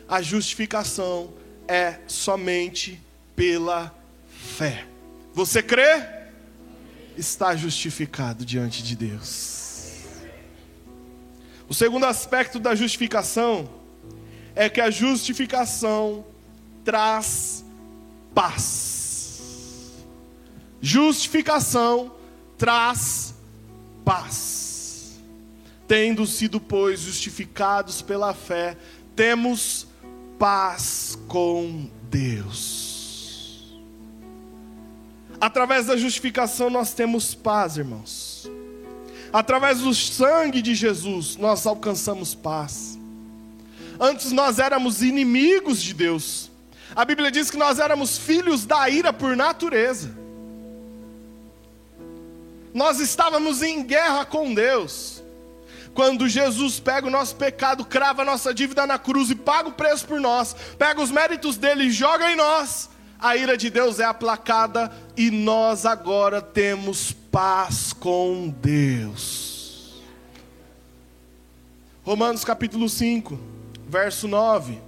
A 0.07 0.21
justificação 0.21 1.31
é 1.69 1.99
somente 2.07 2.99
pela 3.35 3.95
fé. 4.57 4.87
Você 5.33 5.61
crê? 5.61 6.03
Está 7.15 7.55
justificado 7.55 8.43
diante 8.43 8.81
de 8.81 8.95
Deus. 8.95 9.99
O 11.67 11.73
segundo 11.75 12.07
aspecto 12.07 12.59
da 12.59 12.73
justificação 12.73 13.69
é 14.55 14.67
que 14.67 14.81
a 14.81 14.89
justificação 14.89 16.25
traz 16.83 17.63
paz. 18.33 19.91
Justificação 20.81 22.15
traz 22.57 23.35
paz. 24.03 25.19
Tendo 25.87 26.25
sido, 26.25 26.59
pois, 26.59 27.01
justificados 27.01 28.01
pela 28.01 28.33
fé, 28.33 28.75
temos 29.15 29.88
paz 30.39 31.19
com 31.27 31.89
Deus. 32.09 33.77
Através 35.39 35.85
da 35.85 35.97
justificação 35.97 36.69
nós 36.69 36.93
temos 36.93 37.35
paz, 37.35 37.77
irmãos. 37.77 38.49
Através 39.31 39.79
do 39.81 39.93
sangue 39.93 40.61
de 40.61 40.73
Jesus 40.73 41.35
nós 41.35 41.67
alcançamos 41.67 42.33
paz. 42.33 42.97
Antes 43.99 44.31
nós 44.31 44.59
éramos 44.59 45.03
inimigos 45.03 45.81
de 45.81 45.93
Deus. 45.93 46.49
A 46.95 47.03
Bíblia 47.03 47.29
diz 47.29 47.51
que 47.51 47.57
nós 47.57 47.77
éramos 47.77 48.17
filhos 48.17 48.65
da 48.65 48.89
ira 48.89 49.11
por 49.11 49.35
natureza. 49.35 50.09
Nós 52.73 52.99
estávamos 52.99 53.61
em 53.61 53.83
guerra 53.83 54.23
com 54.23 54.53
Deus. 54.53 55.18
Quando 55.99 56.29
Jesus 56.29 56.79
pega 56.79 57.07
o 57.07 57.09
nosso 57.09 57.35
pecado, 57.35 57.83
crava 57.83 58.21
a 58.21 58.25
nossa 58.25 58.53
dívida 58.53 58.87
na 58.87 58.97
cruz 58.97 59.29
e 59.29 59.35
paga 59.35 59.67
o 59.67 59.73
preço 59.73 60.07
por 60.07 60.21
nós, 60.21 60.55
pega 60.77 61.01
os 61.01 61.11
méritos 61.11 61.57
dele 61.57 61.83
e 61.83 61.91
joga 61.91 62.31
em 62.31 62.37
nós, 62.37 62.89
a 63.19 63.35
ira 63.35 63.57
de 63.57 63.69
Deus 63.69 63.99
é 63.99 64.05
aplacada 64.05 64.89
e 65.17 65.29
nós 65.29 65.85
agora 65.85 66.41
temos 66.41 67.11
paz 67.11 67.91
com 67.91 68.47
Deus. 68.61 70.01
Romanos 72.01 72.45
capítulo 72.45 72.87
5, 72.87 73.37
verso 73.85 74.25
9. 74.25 74.81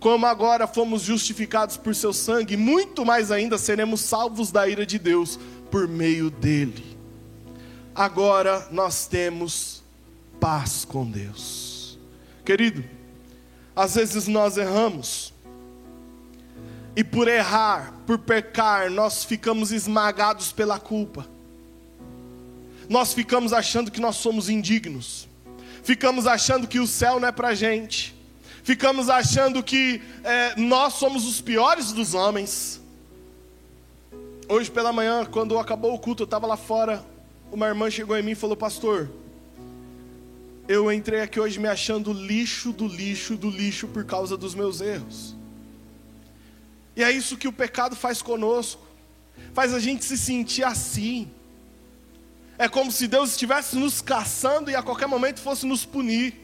Como 0.00 0.24
agora 0.24 0.66
fomos 0.66 1.02
justificados 1.02 1.76
por 1.76 1.94
seu 1.94 2.14
sangue, 2.14 2.56
muito 2.56 3.04
mais 3.04 3.30
ainda 3.30 3.58
seremos 3.58 4.00
salvos 4.00 4.50
da 4.50 4.66
ira 4.66 4.86
de 4.86 4.98
Deus 4.98 5.38
por 5.70 5.86
meio 5.86 6.30
dele. 6.30 6.96
Agora 7.94 8.66
nós 8.70 9.06
temos 9.06 9.86
paz 10.40 10.84
com 10.84 11.08
Deus. 11.08 11.98
Querido, 12.44 12.84
às 13.74 13.94
vezes 13.94 14.26
nós 14.26 14.56
erramos, 14.56 15.32
e 16.96 17.04
por 17.04 17.28
errar, 17.28 17.94
por 18.06 18.18
pecar, 18.18 18.90
nós 18.90 19.24
ficamos 19.24 19.70
esmagados 19.70 20.50
pela 20.50 20.80
culpa, 20.80 21.26
nós 22.88 23.12
ficamos 23.12 23.52
achando 23.52 23.90
que 23.90 24.00
nós 24.00 24.16
somos 24.16 24.48
indignos, 24.48 25.28
ficamos 25.82 26.26
achando 26.26 26.66
que 26.66 26.80
o 26.80 26.86
céu 26.86 27.20
não 27.20 27.28
é 27.28 27.32
para 27.32 27.54
gente, 27.54 28.16
ficamos 28.64 29.08
achando 29.08 29.62
que 29.62 30.02
é, 30.24 30.56
nós 30.56 30.94
somos 30.94 31.26
os 31.26 31.40
piores 31.40 31.92
dos 31.92 32.14
homens. 32.14 32.80
Hoje 34.48 34.70
pela 34.70 34.92
manhã, 34.92 35.26
quando 35.26 35.58
acabou 35.58 35.94
o 35.94 35.98
culto, 35.98 36.22
eu 36.22 36.24
estava 36.24 36.46
lá 36.46 36.56
fora. 36.56 37.04
Uma 37.52 37.66
irmã 37.66 37.90
chegou 37.90 38.16
em 38.16 38.22
mim 38.22 38.32
e 38.32 38.34
falou: 38.34 38.56
Pastor, 38.56 39.10
eu 40.68 40.92
entrei 40.92 41.22
aqui 41.22 41.40
hoje 41.40 41.58
me 41.58 41.66
achando 41.66 42.12
lixo 42.12 42.72
do 42.72 42.86
lixo 42.86 43.36
do 43.36 43.48
lixo 43.48 43.88
por 43.88 44.04
causa 44.04 44.36
dos 44.36 44.54
meus 44.54 44.82
erros. 44.82 45.34
E 46.94 47.02
é 47.02 47.10
isso 47.10 47.38
que 47.38 47.48
o 47.48 47.52
pecado 47.52 47.96
faz 47.96 48.20
conosco. 48.20 48.86
faz 49.54 49.72
a 49.72 49.80
gente 49.80 50.04
se 50.04 50.18
sentir 50.18 50.64
assim. 50.64 51.30
É 52.58 52.68
como 52.68 52.92
se 52.92 53.08
Deus 53.08 53.30
estivesse 53.30 53.76
nos 53.76 54.02
caçando 54.02 54.70
e 54.70 54.74
a 54.74 54.82
qualquer 54.82 55.06
momento 55.06 55.40
fosse 55.40 55.64
nos 55.64 55.86
punir. 55.86 56.34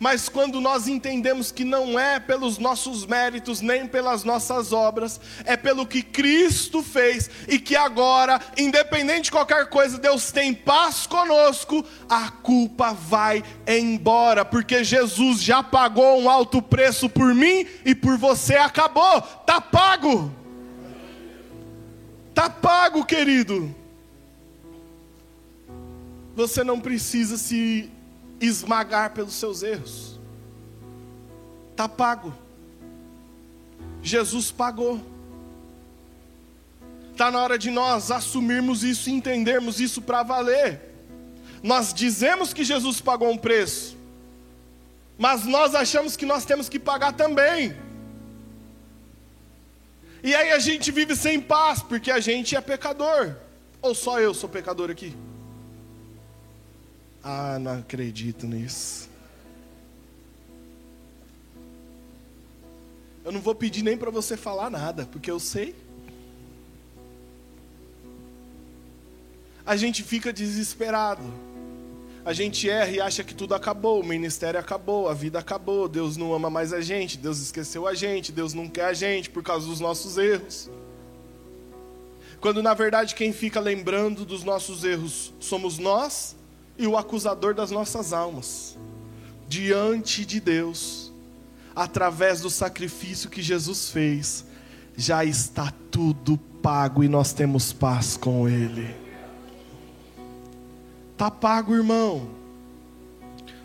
Mas 0.00 0.30
quando 0.30 0.62
nós 0.62 0.88
entendemos 0.88 1.52
que 1.52 1.62
não 1.62 1.98
é 1.98 2.18
pelos 2.18 2.56
nossos 2.56 3.04
méritos, 3.04 3.60
nem 3.60 3.86
pelas 3.86 4.24
nossas 4.24 4.72
obras, 4.72 5.20
é 5.44 5.58
pelo 5.58 5.86
que 5.86 6.02
Cristo 6.02 6.82
fez 6.82 7.28
e 7.46 7.58
que 7.58 7.76
agora, 7.76 8.40
independente 8.56 9.24
de 9.24 9.32
qualquer 9.32 9.68
coisa, 9.68 9.98
Deus 9.98 10.32
tem 10.32 10.54
paz 10.54 11.06
conosco, 11.06 11.84
a 12.08 12.30
culpa 12.30 12.94
vai 12.94 13.44
embora, 13.66 14.42
porque 14.42 14.82
Jesus 14.82 15.42
já 15.42 15.62
pagou 15.62 16.18
um 16.18 16.30
alto 16.30 16.62
preço 16.62 17.06
por 17.06 17.34
mim 17.34 17.66
e 17.84 17.94
por 17.94 18.16
você, 18.16 18.56
acabou, 18.56 19.20
tá 19.20 19.60
pago. 19.60 20.32
Tá 22.34 22.48
pago, 22.48 23.04
querido. 23.04 23.74
Você 26.34 26.64
não 26.64 26.80
precisa 26.80 27.36
se 27.36 27.90
esmagar 28.40 29.10
pelos 29.10 29.34
seus 29.34 29.62
erros. 29.62 30.18
Está 31.70 31.88
pago. 31.88 32.34
Jesus 34.02 34.50
pagou. 34.50 35.00
Está 37.12 37.30
na 37.30 37.42
hora 37.42 37.58
de 37.58 37.70
nós 37.70 38.10
assumirmos 38.10 38.82
isso 38.82 39.10
e 39.10 39.12
entendermos 39.12 39.78
isso 39.80 40.00
para 40.00 40.22
valer. 40.22 40.80
Nós 41.62 41.92
dizemos 41.92 42.54
que 42.54 42.64
Jesus 42.64 43.00
pagou 43.00 43.30
um 43.30 43.36
preço, 43.36 43.96
mas 45.18 45.44
nós 45.44 45.74
achamos 45.74 46.16
que 46.16 46.24
nós 46.24 46.46
temos 46.46 46.68
que 46.68 46.78
pagar 46.78 47.12
também. 47.12 47.76
E 50.22 50.34
aí 50.34 50.52
a 50.52 50.58
gente 50.58 50.90
vive 50.90 51.14
sem 51.14 51.40
paz, 51.40 51.82
porque 51.82 52.10
a 52.10 52.20
gente 52.20 52.56
é 52.56 52.60
pecador. 52.60 53.34
Ou 53.82 53.94
só 53.94 54.20
eu 54.20 54.32
sou 54.32 54.48
pecador 54.48 54.90
aqui? 54.90 55.14
Ah, 57.22 57.58
não 57.58 57.78
acredito 57.78 58.46
nisso. 58.46 59.08
Eu 63.24 63.32
não 63.32 63.40
vou 63.40 63.54
pedir 63.54 63.82
nem 63.82 63.96
para 63.96 64.10
você 64.10 64.36
falar 64.36 64.70
nada, 64.70 65.06
porque 65.06 65.30
eu 65.30 65.38
sei. 65.38 65.74
A 69.64 69.76
gente 69.76 70.02
fica 70.02 70.32
desesperado. 70.32 71.22
A 72.24 72.32
gente 72.32 72.68
erra 72.68 72.90
e 72.90 73.00
acha 73.00 73.24
que 73.24 73.34
tudo 73.34 73.54
acabou, 73.54 74.00
o 74.00 74.04
ministério 74.04 74.60
acabou, 74.60 75.08
a 75.08 75.14
vida 75.14 75.38
acabou, 75.38 75.88
Deus 75.88 76.16
não 76.16 76.34
ama 76.34 76.50
mais 76.50 76.72
a 76.72 76.80
gente, 76.80 77.16
Deus 77.16 77.38
esqueceu 77.40 77.86
a 77.86 77.94
gente, 77.94 78.30
Deus 78.30 78.52
não 78.52 78.68
quer 78.68 78.84
a 78.84 78.92
gente 78.92 79.30
por 79.30 79.42
causa 79.42 79.66
dos 79.66 79.80
nossos 79.80 80.18
erros. 80.18 80.68
Quando 82.40 82.62
na 82.62 82.74
verdade 82.74 83.14
quem 83.14 83.32
fica 83.32 83.58
lembrando 83.58 84.24
dos 84.24 84.44
nossos 84.44 84.84
erros 84.84 85.32
somos 85.40 85.78
nós 85.78 86.36
e 86.78 86.86
o 86.86 86.96
acusador 86.96 87.54
das 87.54 87.70
nossas 87.70 88.12
almas, 88.12 88.78
diante 89.48 90.24
de 90.24 90.40
Deus, 90.40 91.12
através 91.74 92.40
do 92.40 92.50
sacrifício 92.50 93.30
que 93.30 93.42
Jesus 93.42 93.90
fez, 93.90 94.44
já 94.96 95.24
está 95.24 95.72
tudo 95.90 96.36
pago 96.62 97.02
e 97.02 97.08
nós 97.08 97.32
temos 97.32 97.72
paz 97.72 98.16
com 98.16 98.48
Ele. 98.48 98.94
Está 101.12 101.30
pago, 101.30 101.74
irmão. 101.74 102.30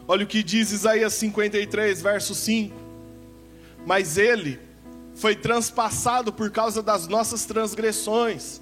Olha 0.07 0.23
o 0.23 0.27
que 0.27 0.43
diz 0.43 0.71
Isaías 0.71 1.13
53, 1.13 2.01
verso 2.01 2.35
5. 2.35 2.75
Mas 3.85 4.17
Ele 4.17 4.59
foi 5.15 5.35
transpassado 5.35 6.33
por 6.33 6.51
causa 6.51 6.83
das 6.83 7.07
nossas 7.07 7.45
transgressões, 7.45 8.61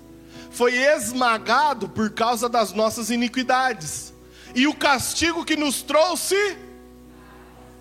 foi 0.51 0.75
esmagado 0.77 1.89
por 1.89 2.11
causa 2.11 2.47
das 2.47 2.71
nossas 2.71 3.09
iniquidades 3.09 4.12
e 4.55 4.67
o 4.67 4.75
castigo 4.75 5.43
que 5.43 5.55
nos 5.55 5.81
trouxe 5.81 6.35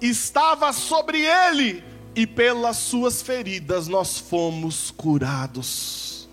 estava 0.00 0.72
sobre 0.72 1.20
ele, 1.20 1.85
e 2.14 2.26
pelas 2.26 2.76
suas 2.76 3.22
feridas 3.22 3.88
nós 3.88 4.18
fomos 4.18 4.90
curados. 4.90 6.28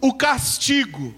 O 0.00 0.14
castigo, 0.14 1.14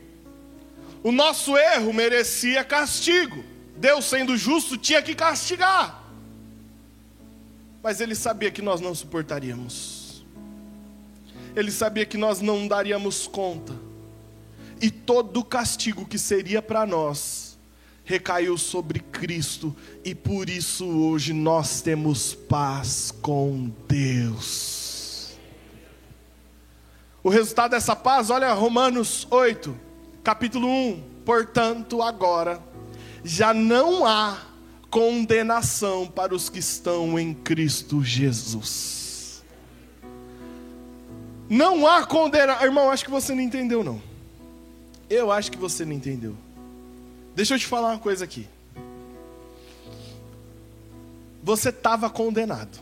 o 1.02 1.11
nosso 1.12 1.56
erro 1.56 1.92
merecia 1.92 2.64
castigo, 2.64 3.44
Deus 3.76 4.04
sendo 4.04 4.37
justo 4.37 4.76
tinha 4.76 5.00
que 5.00 5.14
castigar, 5.14 6.02
mas 7.82 8.00
ele 8.00 8.14
sabia 8.14 8.50
que 8.50 8.62
nós 8.62 8.80
não 8.80 8.94
suportaríamos, 8.94 10.24
ele 11.54 11.70
sabia 11.70 12.06
que 12.06 12.16
nós 12.16 12.40
não 12.40 12.66
daríamos 12.66 13.26
conta 13.26 13.91
e 14.83 14.90
todo 14.90 15.38
o 15.38 15.45
castigo 15.45 16.05
que 16.05 16.18
seria 16.18 16.61
para 16.61 16.85
nós 16.85 17.57
recaiu 18.05 18.59
sobre 18.59 18.99
Cristo, 18.99 19.75
e 20.05 20.12
por 20.12 20.51
isso 20.51 20.85
hoje 20.85 21.33
nós 21.33 21.81
temos 21.81 22.35
paz 22.35 23.14
com 23.23 23.71
Deus. 23.87 25.37
O 27.23 27.29
resultado 27.29 27.71
dessa 27.71 27.95
paz, 27.95 28.29
olha 28.29 28.53
Romanos 28.53 29.27
8, 29.31 29.79
capítulo 30.25 30.68
1. 30.68 31.12
Portanto, 31.25 32.03
agora 32.03 32.61
já 33.23 33.55
não 33.55 34.05
há 34.05 34.37
condenação 34.90 36.09
para 36.09 36.35
os 36.35 36.49
que 36.49 36.59
estão 36.59 37.16
em 37.16 37.33
Cristo 37.33 38.03
Jesus. 38.03 39.45
Não 41.49 41.87
há 41.87 42.05
condenação. 42.05 42.64
Irmão, 42.64 42.90
acho 42.90 43.05
que 43.05 43.11
você 43.11 43.33
não 43.33 43.40
entendeu, 43.40 43.85
não. 43.85 44.12
Eu 45.12 45.31
acho 45.31 45.53
que 45.53 45.59
você 45.59 45.85
não 45.85 45.92
entendeu. 45.92 46.35
Deixa 47.35 47.55
eu 47.55 47.59
te 47.59 47.66
falar 47.66 47.88
uma 47.90 47.98
coisa 47.98 48.25
aqui. 48.25 48.48
Você 51.42 51.68
estava 51.68 52.09
condenado. 52.09 52.81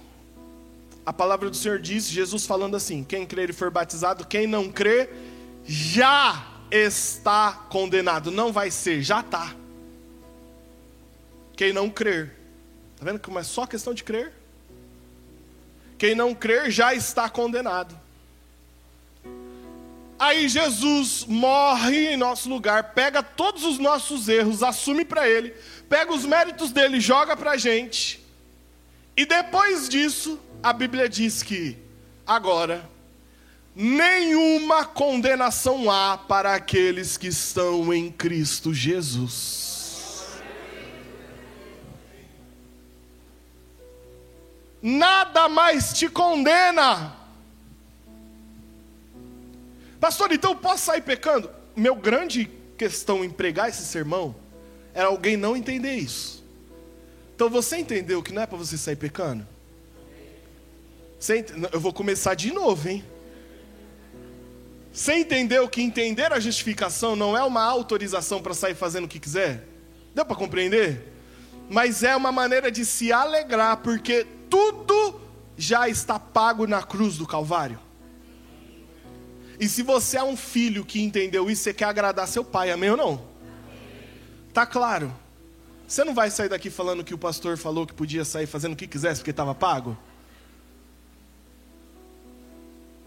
A 1.04 1.12
palavra 1.12 1.50
do 1.50 1.56
Senhor 1.56 1.80
diz, 1.80 2.06
Jesus 2.08 2.46
falando 2.46 2.76
assim: 2.76 3.02
quem 3.02 3.26
crer 3.26 3.50
e 3.50 3.52
for 3.52 3.68
batizado, 3.68 4.24
quem 4.24 4.46
não 4.46 4.70
crê, 4.70 5.10
já 5.64 6.46
está 6.70 7.66
condenado. 7.68 8.30
Não 8.30 8.52
vai 8.52 8.70
ser, 8.70 9.02
já 9.02 9.18
está. 9.18 9.52
Quem 11.56 11.72
não 11.72 11.90
crer, 11.90 12.32
está 12.92 13.04
vendo 13.04 13.18
como 13.18 13.40
é 13.40 13.42
só 13.42 13.66
questão 13.66 13.92
de 13.92 14.04
crer? 14.04 14.32
Quem 15.98 16.14
não 16.14 16.32
crer 16.32 16.70
já 16.70 16.94
está 16.94 17.28
condenado. 17.28 17.99
Aí 20.20 20.50
Jesus 20.50 21.24
morre 21.26 22.12
em 22.12 22.16
nosso 22.18 22.46
lugar, 22.50 22.92
pega 22.92 23.22
todos 23.22 23.64
os 23.64 23.78
nossos 23.78 24.28
erros, 24.28 24.62
assume 24.62 25.02
para 25.02 25.26
Ele, 25.26 25.54
pega 25.88 26.12
os 26.12 26.26
méritos 26.26 26.70
dele, 26.70 27.00
joga 27.00 27.34
para 27.34 27.52
a 27.52 27.56
gente. 27.56 28.22
E 29.16 29.24
depois 29.24 29.88
disso, 29.88 30.38
a 30.62 30.74
Bíblia 30.74 31.08
diz 31.08 31.42
que 31.42 31.78
agora 32.26 32.86
nenhuma 33.74 34.84
condenação 34.84 35.90
há 35.90 36.18
para 36.18 36.54
aqueles 36.54 37.16
que 37.16 37.28
estão 37.28 37.90
em 37.90 38.12
Cristo 38.12 38.74
Jesus. 38.74 40.26
Nada 44.82 45.48
mais 45.48 45.94
te 45.94 46.10
condena. 46.10 47.19
Pastor, 50.00 50.32
então 50.32 50.52
eu 50.52 50.56
posso 50.56 50.86
sair 50.86 51.02
pecando? 51.02 51.50
Meu 51.76 51.94
grande 51.94 52.50
questão 52.78 53.22
em 53.22 53.28
pregar 53.28 53.68
esse 53.68 53.84
sermão 53.84 54.34
era 54.94 55.08
alguém 55.08 55.36
não 55.36 55.54
entender 55.54 55.94
isso. 55.94 56.42
Então 57.36 57.50
você 57.50 57.76
entendeu 57.76 58.22
que 58.22 58.32
não 58.32 58.42
é 58.42 58.46
para 58.46 58.56
você 58.56 58.78
sair 58.78 58.96
pecando? 58.96 59.46
Ent... 61.28 61.50
Eu 61.70 61.78
vou 61.78 61.92
começar 61.92 62.34
de 62.34 62.50
novo, 62.50 62.88
hein? 62.88 63.04
Você 64.92 65.14
entendeu 65.14 65.68
que 65.68 65.82
entender 65.82 66.32
a 66.32 66.40
justificação 66.40 67.14
não 67.14 67.36
é 67.36 67.44
uma 67.44 67.62
autorização 67.62 68.42
para 68.42 68.54
sair 68.54 68.74
fazendo 68.74 69.04
o 69.04 69.08
que 69.08 69.20
quiser? 69.20 69.64
Deu 70.14 70.24
para 70.24 70.34
compreender? 70.34 71.12
Mas 71.68 72.02
é 72.02 72.16
uma 72.16 72.32
maneira 72.32 72.70
de 72.72 72.84
se 72.84 73.12
alegrar, 73.12 73.76
porque 73.76 74.26
tudo 74.48 75.20
já 75.56 75.88
está 75.88 76.18
pago 76.18 76.66
na 76.66 76.82
cruz 76.82 77.16
do 77.16 77.26
Calvário. 77.26 77.78
E 79.60 79.68
se 79.68 79.82
você 79.82 80.16
é 80.16 80.24
um 80.24 80.38
filho 80.38 80.86
que 80.86 81.02
entendeu 81.02 81.50
isso, 81.50 81.64
você 81.64 81.74
quer 81.74 81.84
agradar 81.84 82.26
seu 82.26 82.42
pai, 82.42 82.70
amém 82.70 82.90
ou 82.90 82.96
não? 82.96 83.22
Tá 84.54 84.64
claro. 84.64 85.14
Você 85.86 86.02
não 86.02 86.14
vai 86.14 86.30
sair 86.30 86.48
daqui 86.48 86.70
falando 86.70 87.04
que 87.04 87.12
o 87.12 87.18
pastor 87.18 87.58
falou 87.58 87.86
que 87.86 87.92
podia 87.92 88.24
sair 88.24 88.46
fazendo 88.46 88.72
o 88.72 88.76
que 88.76 88.86
quisesse 88.86 89.20
porque 89.20 89.32
estava 89.32 89.54
pago? 89.54 89.98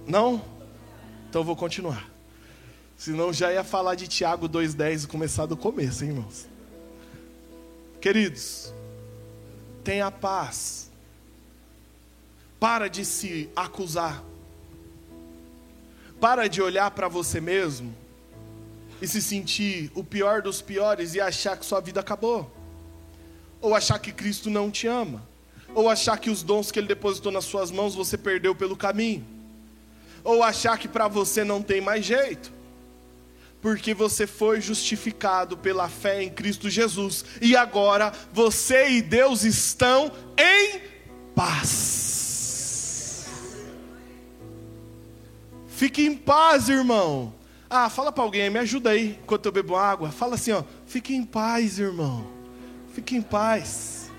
Não? 0.05 0.45
Então 1.27 1.41
eu 1.41 1.45
vou 1.45 1.55
continuar. 1.55 2.07
Senão 2.95 3.33
já 3.33 3.51
ia 3.51 3.63
falar 3.63 3.95
de 3.95 4.07
Tiago 4.07 4.47
2,10 4.47 5.05
e 5.05 5.07
começar 5.07 5.47
do 5.47 5.57
começo, 5.57 6.03
hein, 6.03 6.11
irmãos? 6.11 6.47
Queridos, 7.99 8.71
tenha 9.83 10.11
paz. 10.11 10.91
Para 12.59 12.87
de 12.87 13.03
se 13.03 13.49
acusar. 13.55 14.23
Para 16.23 16.47
de 16.47 16.61
olhar 16.61 16.89
para 16.91 17.09
você 17.09 17.41
mesmo 17.41 17.93
e 19.01 19.05
se 19.05 19.21
sentir 19.21 19.91
o 19.93 20.05
pior 20.05 20.41
dos 20.41 20.61
piores 20.61 21.15
e 21.15 21.19
achar 21.19 21.57
que 21.57 21.65
sua 21.65 21.81
vida 21.81 21.99
acabou. 21.99 22.49
Ou 23.59 23.75
achar 23.75 23.99
que 23.99 24.13
Cristo 24.13 24.49
não 24.49 24.71
te 24.71 24.87
ama. 24.87 25.21
Ou 25.75 25.89
achar 25.89 26.17
que 26.17 26.29
os 26.29 26.41
dons 26.41 26.71
que 26.71 26.79
Ele 26.79 26.87
depositou 26.87 27.29
nas 27.29 27.43
suas 27.43 27.71
mãos 27.71 27.93
você 27.93 28.17
perdeu 28.17 28.55
pelo 28.55 28.77
caminho. 28.77 29.25
Ou 30.23 30.41
achar 30.41 30.77
que 30.77 30.87
para 30.87 31.09
você 31.09 31.43
não 31.43 31.61
tem 31.61 31.81
mais 31.81 32.05
jeito. 32.05 32.53
Porque 33.61 33.93
você 33.93 34.25
foi 34.25 34.61
justificado 34.61 35.57
pela 35.57 35.89
fé 35.89 36.23
em 36.23 36.29
Cristo 36.29 36.69
Jesus. 36.69 37.25
E 37.41 37.53
agora 37.53 38.13
você 38.31 38.91
e 38.91 39.01
Deus 39.01 39.43
estão 39.43 40.09
em 40.37 40.79
paz. 41.35 42.22
Fique 45.75 46.05
em 46.05 46.15
paz, 46.15 46.69
irmão. 46.69 47.33
Ah, 47.67 47.89
fala 47.89 48.11
para 48.11 48.23
alguém, 48.23 48.47
me 48.47 48.59
ajuda 48.59 48.91
aí, 48.91 49.19
enquanto 49.23 49.47
eu 49.47 49.51
bebo 49.51 49.75
água. 49.75 50.11
Fala 50.11 50.35
assim, 50.35 50.51
ó, 50.51 50.63
fique 50.85 51.15
em 51.15 51.25
paz, 51.25 51.79
irmão. 51.79 52.27
Fique 52.93 53.15
em 53.15 53.21
paz. 53.23 54.11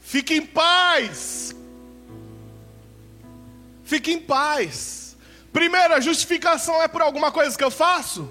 Fique 0.00 0.34
em 0.34 0.44
paz. 0.44 1.56
Fique 3.84 4.12
em 4.12 4.20
paz. 4.20 5.16
Primeiro, 5.50 5.94
a 5.94 6.00
justificação 6.00 6.82
é 6.82 6.88
por 6.88 7.00
alguma 7.00 7.32
coisa 7.32 7.56
que 7.56 7.64
eu 7.64 7.70
faço? 7.70 8.30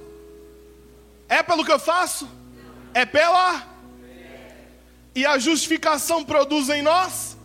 É 1.28 1.42
pelo 1.42 1.66
que 1.66 1.72
eu 1.72 1.80
faço? 1.80 2.30
É 2.94 3.08
pela? 3.08 3.73
E 5.16 5.26
a 5.26 5.38
justificação 5.38 6.24
produz 6.24 6.70
em 6.70 6.82
nós? 6.82 7.38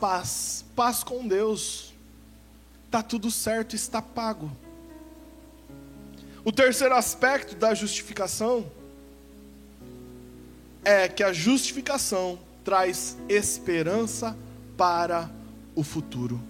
Paz 0.00 0.62
paz 0.74 1.02
com 1.02 1.26
Deus. 1.26 1.92
Está 2.86 3.02
tudo 3.02 3.30
certo, 3.30 3.74
está 3.74 4.02
pago. 4.02 4.50
O 6.44 6.52
terceiro 6.52 6.94
aspecto 6.94 7.54
da 7.54 7.72
justificação 7.74 8.70
é 10.84 11.08
que 11.08 11.22
a 11.22 11.32
justificação 11.32 12.38
traz 12.64 13.16
esperança 13.28 14.36
para 14.76 15.30
o 15.74 15.82
futuro. 15.82 16.40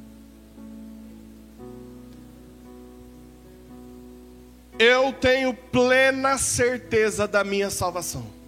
Eu 4.78 5.12
tenho 5.12 5.54
plena 5.54 6.38
certeza 6.38 7.28
da 7.28 7.44
minha 7.44 7.70
salvação 7.70 8.41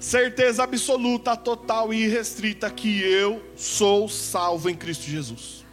certeza 0.00 0.64
absoluta, 0.64 1.36
total 1.36 1.92
e 1.92 2.04
irrestrita 2.04 2.70
que 2.70 3.02
eu 3.02 3.42
sou 3.54 4.08
salvo 4.08 4.70
em 4.70 4.74
Cristo 4.74 5.04
Jesus. 5.04 5.64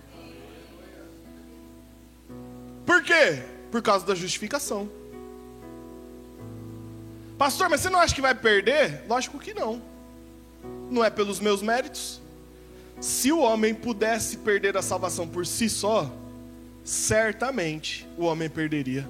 Por 2.85 3.01
quê? 3.01 3.41
Por 3.71 3.81
causa 3.81 4.05
da 4.05 4.13
justificação. 4.13 4.89
Pastor, 7.37 7.69
mas 7.69 7.81
você 7.81 7.89
não 7.89 7.99
acha 7.99 8.13
que 8.13 8.21
vai 8.21 8.35
perder? 8.35 9.03
Lógico 9.07 9.39
que 9.39 9.53
não. 9.53 9.81
Não 10.89 11.03
é 11.03 11.09
pelos 11.09 11.39
meus 11.39 11.61
méritos. 11.61 12.19
Se 12.99 13.31
o 13.31 13.39
homem 13.39 13.73
pudesse 13.73 14.37
perder 14.37 14.75
a 14.75 14.81
salvação 14.81 15.27
por 15.27 15.45
si 15.45 15.69
só, 15.69 16.11
certamente 16.83 18.07
o 18.17 18.25
homem 18.25 18.49
perderia. 18.49 19.07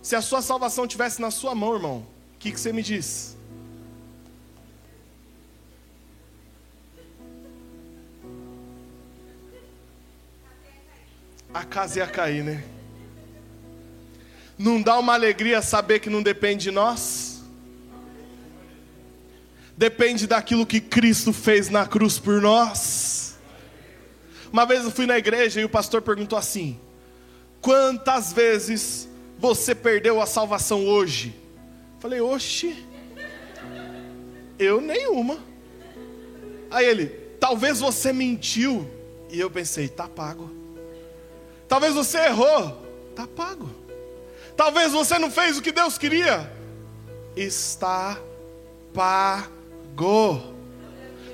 Se 0.00 0.16
a 0.16 0.22
sua 0.22 0.40
salvação 0.40 0.86
tivesse 0.86 1.20
na 1.20 1.30
sua 1.30 1.54
mão, 1.54 1.74
irmão, 1.74 2.06
o 2.34 2.38
que, 2.38 2.52
que 2.52 2.58
você 2.58 2.72
me 2.72 2.82
diz? 2.82 3.35
A 11.58 11.64
casa 11.64 11.98
ia 11.98 12.06
cair, 12.06 12.42
né? 12.42 12.64
Não 14.58 14.80
dá 14.80 14.98
uma 14.98 15.12
alegria 15.12 15.60
saber 15.60 16.00
que 16.00 16.10
não 16.10 16.22
depende 16.22 16.64
de 16.64 16.70
nós? 16.70 17.42
Depende 19.76 20.26
daquilo 20.26 20.64
que 20.64 20.80
Cristo 20.80 21.32
fez 21.32 21.68
na 21.68 21.86
cruz 21.86 22.18
por 22.18 22.40
nós. 22.40 23.36
Uma 24.50 24.64
vez 24.64 24.84
eu 24.84 24.90
fui 24.90 25.04
na 25.04 25.18
igreja 25.18 25.60
e 25.60 25.64
o 25.64 25.68
pastor 25.68 26.00
perguntou 26.00 26.38
assim: 26.38 26.80
Quantas 27.60 28.32
vezes 28.32 29.08
você 29.38 29.74
perdeu 29.74 30.20
a 30.20 30.26
salvação 30.26 30.86
hoje? 30.86 31.34
Falei, 31.98 32.20
oxe, 32.20 32.86
eu 34.58 34.80
nenhuma. 34.80 35.38
Aí 36.70 36.86
ele, 36.86 37.06
talvez 37.40 37.80
você 37.80 38.12
mentiu. 38.12 38.90
E 39.30 39.40
eu 39.40 39.50
pensei, 39.50 39.88
tá 39.88 40.08
pago. 40.08 40.55
Talvez 41.68 41.94
você 41.94 42.18
errou, 42.18 42.82
está 43.10 43.26
pago. 43.26 43.68
Talvez 44.56 44.92
você 44.92 45.18
não 45.18 45.30
fez 45.30 45.58
o 45.58 45.62
que 45.62 45.72
Deus 45.72 45.98
queria, 45.98 46.50
está 47.36 48.18
pago. 48.94 50.56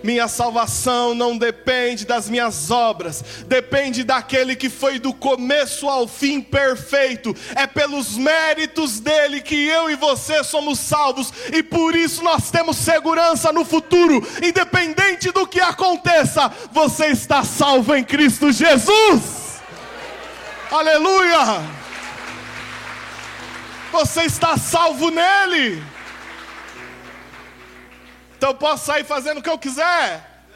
Minha 0.02 0.26
salvação 0.26 1.14
não 1.14 1.38
depende 1.38 2.04
das 2.04 2.28
minhas 2.28 2.72
obras, 2.72 3.22
depende 3.46 4.02
daquele 4.02 4.56
que 4.56 4.68
foi 4.68 4.98
do 4.98 5.14
começo 5.14 5.88
ao 5.88 6.08
fim 6.08 6.40
perfeito. 6.40 7.34
É 7.54 7.68
pelos 7.68 8.16
méritos 8.16 8.98
dele 8.98 9.40
que 9.40 9.54
eu 9.54 9.88
e 9.88 9.94
você 9.94 10.42
somos 10.42 10.80
salvos 10.80 11.32
e 11.52 11.62
por 11.62 11.94
isso 11.94 12.24
nós 12.24 12.50
temos 12.50 12.78
segurança 12.78 13.52
no 13.52 13.64
futuro, 13.64 14.26
independente 14.42 15.30
do 15.30 15.46
que 15.46 15.60
aconteça. 15.60 16.50
Você 16.72 17.06
está 17.06 17.44
salvo 17.44 17.94
em 17.94 18.02
Cristo 18.02 18.50
Jesus. 18.50 19.41
Aleluia! 20.72 21.38
Você 23.92 24.22
está 24.22 24.56
salvo 24.56 25.10
nele. 25.10 25.84
Então 28.38 28.50
eu 28.50 28.54
posso 28.54 28.86
sair 28.86 29.04
fazendo 29.04 29.38
o 29.38 29.42
que 29.42 29.50
eu 29.50 29.58
quiser. 29.58 30.46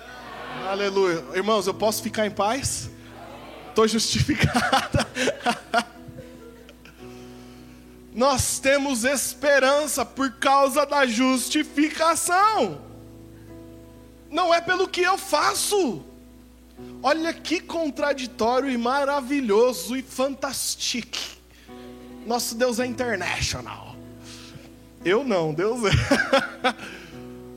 Não. 0.63 0.71
Aleluia. 0.71 1.23
Irmãos, 1.35 1.67
eu 1.67 1.75
posso 1.75 2.03
ficar 2.03 2.27
em 2.27 2.31
paz? 2.31 2.91
Estou 3.69 3.87
justificada. 3.87 5.07
Nós 8.11 8.59
temos 8.59 9.05
esperança 9.05 10.03
por 10.03 10.33
causa 10.39 10.87
da 10.87 11.05
justificação. 11.05 12.81
Não 14.31 14.55
é 14.55 14.63
pelo 14.63 14.89
que 14.89 15.03
eu 15.03 15.19
faço. 15.19 16.03
Olha 17.03 17.33
que 17.33 17.61
contraditório 17.61 18.71
e 18.71 18.77
maravilhoso 18.77 19.97
e 19.97 20.03
fantástico. 20.03 21.19
Nosso 22.27 22.55
Deus 22.55 22.81
é 22.81 22.87
international. 22.87 23.95
Eu 25.05 25.23
não, 25.23 25.55
Deus 25.55 25.81
é. 25.85 25.91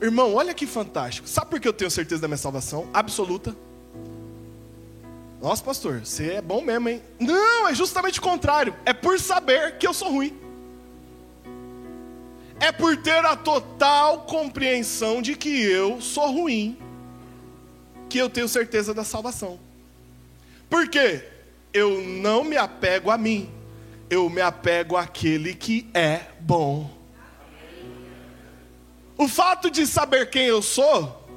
Irmão, 0.00 0.34
olha 0.34 0.54
que 0.54 0.66
fantástico. 0.66 1.28
Sabe 1.28 1.50
por 1.50 1.60
que 1.60 1.68
eu 1.68 1.72
tenho 1.72 1.90
certeza 1.90 2.22
da 2.22 2.28
minha 2.28 2.38
salvação? 2.38 2.88
Absoluta. 2.94 3.54
Nossa, 5.42 5.64
pastor, 5.64 6.00
você 6.04 6.34
é 6.34 6.42
bom 6.42 6.60
mesmo, 6.60 6.88
hein? 6.88 7.02
Não, 7.18 7.66
é 7.66 7.74
justamente 7.74 8.18
o 8.18 8.22
contrário. 8.22 8.74
É 8.84 8.92
por 8.92 9.18
saber 9.18 9.78
que 9.78 9.86
eu 9.86 9.92
sou 9.92 10.10
ruim. 10.12 10.38
É 12.60 12.70
por 12.70 12.96
ter 12.98 13.24
a 13.24 13.34
total 13.34 14.20
compreensão 14.20 15.20
de 15.20 15.34
que 15.34 15.48
eu 15.48 16.00
sou 16.00 16.30
ruim 16.30 16.78
que 18.10 18.18
eu 18.18 18.28
tenho 18.28 18.48
certeza 18.48 18.92
da 18.92 19.04
salvação. 19.04 19.58
Por 20.68 20.88
quê? 20.88 21.24
Eu 21.72 22.02
não 22.02 22.44
me 22.44 22.56
apego 22.56 23.10
a 23.10 23.16
mim, 23.16 23.48
eu 24.10 24.28
me 24.28 24.40
apego 24.40 24.96
àquele 24.96 25.54
que 25.54 25.88
é 25.94 26.20
bom. 26.40 26.90
O 29.16 29.28
fato 29.28 29.70
de 29.70 29.86
saber 29.86 30.28
quem 30.28 30.46
eu 30.46 30.60
sou 30.60 31.28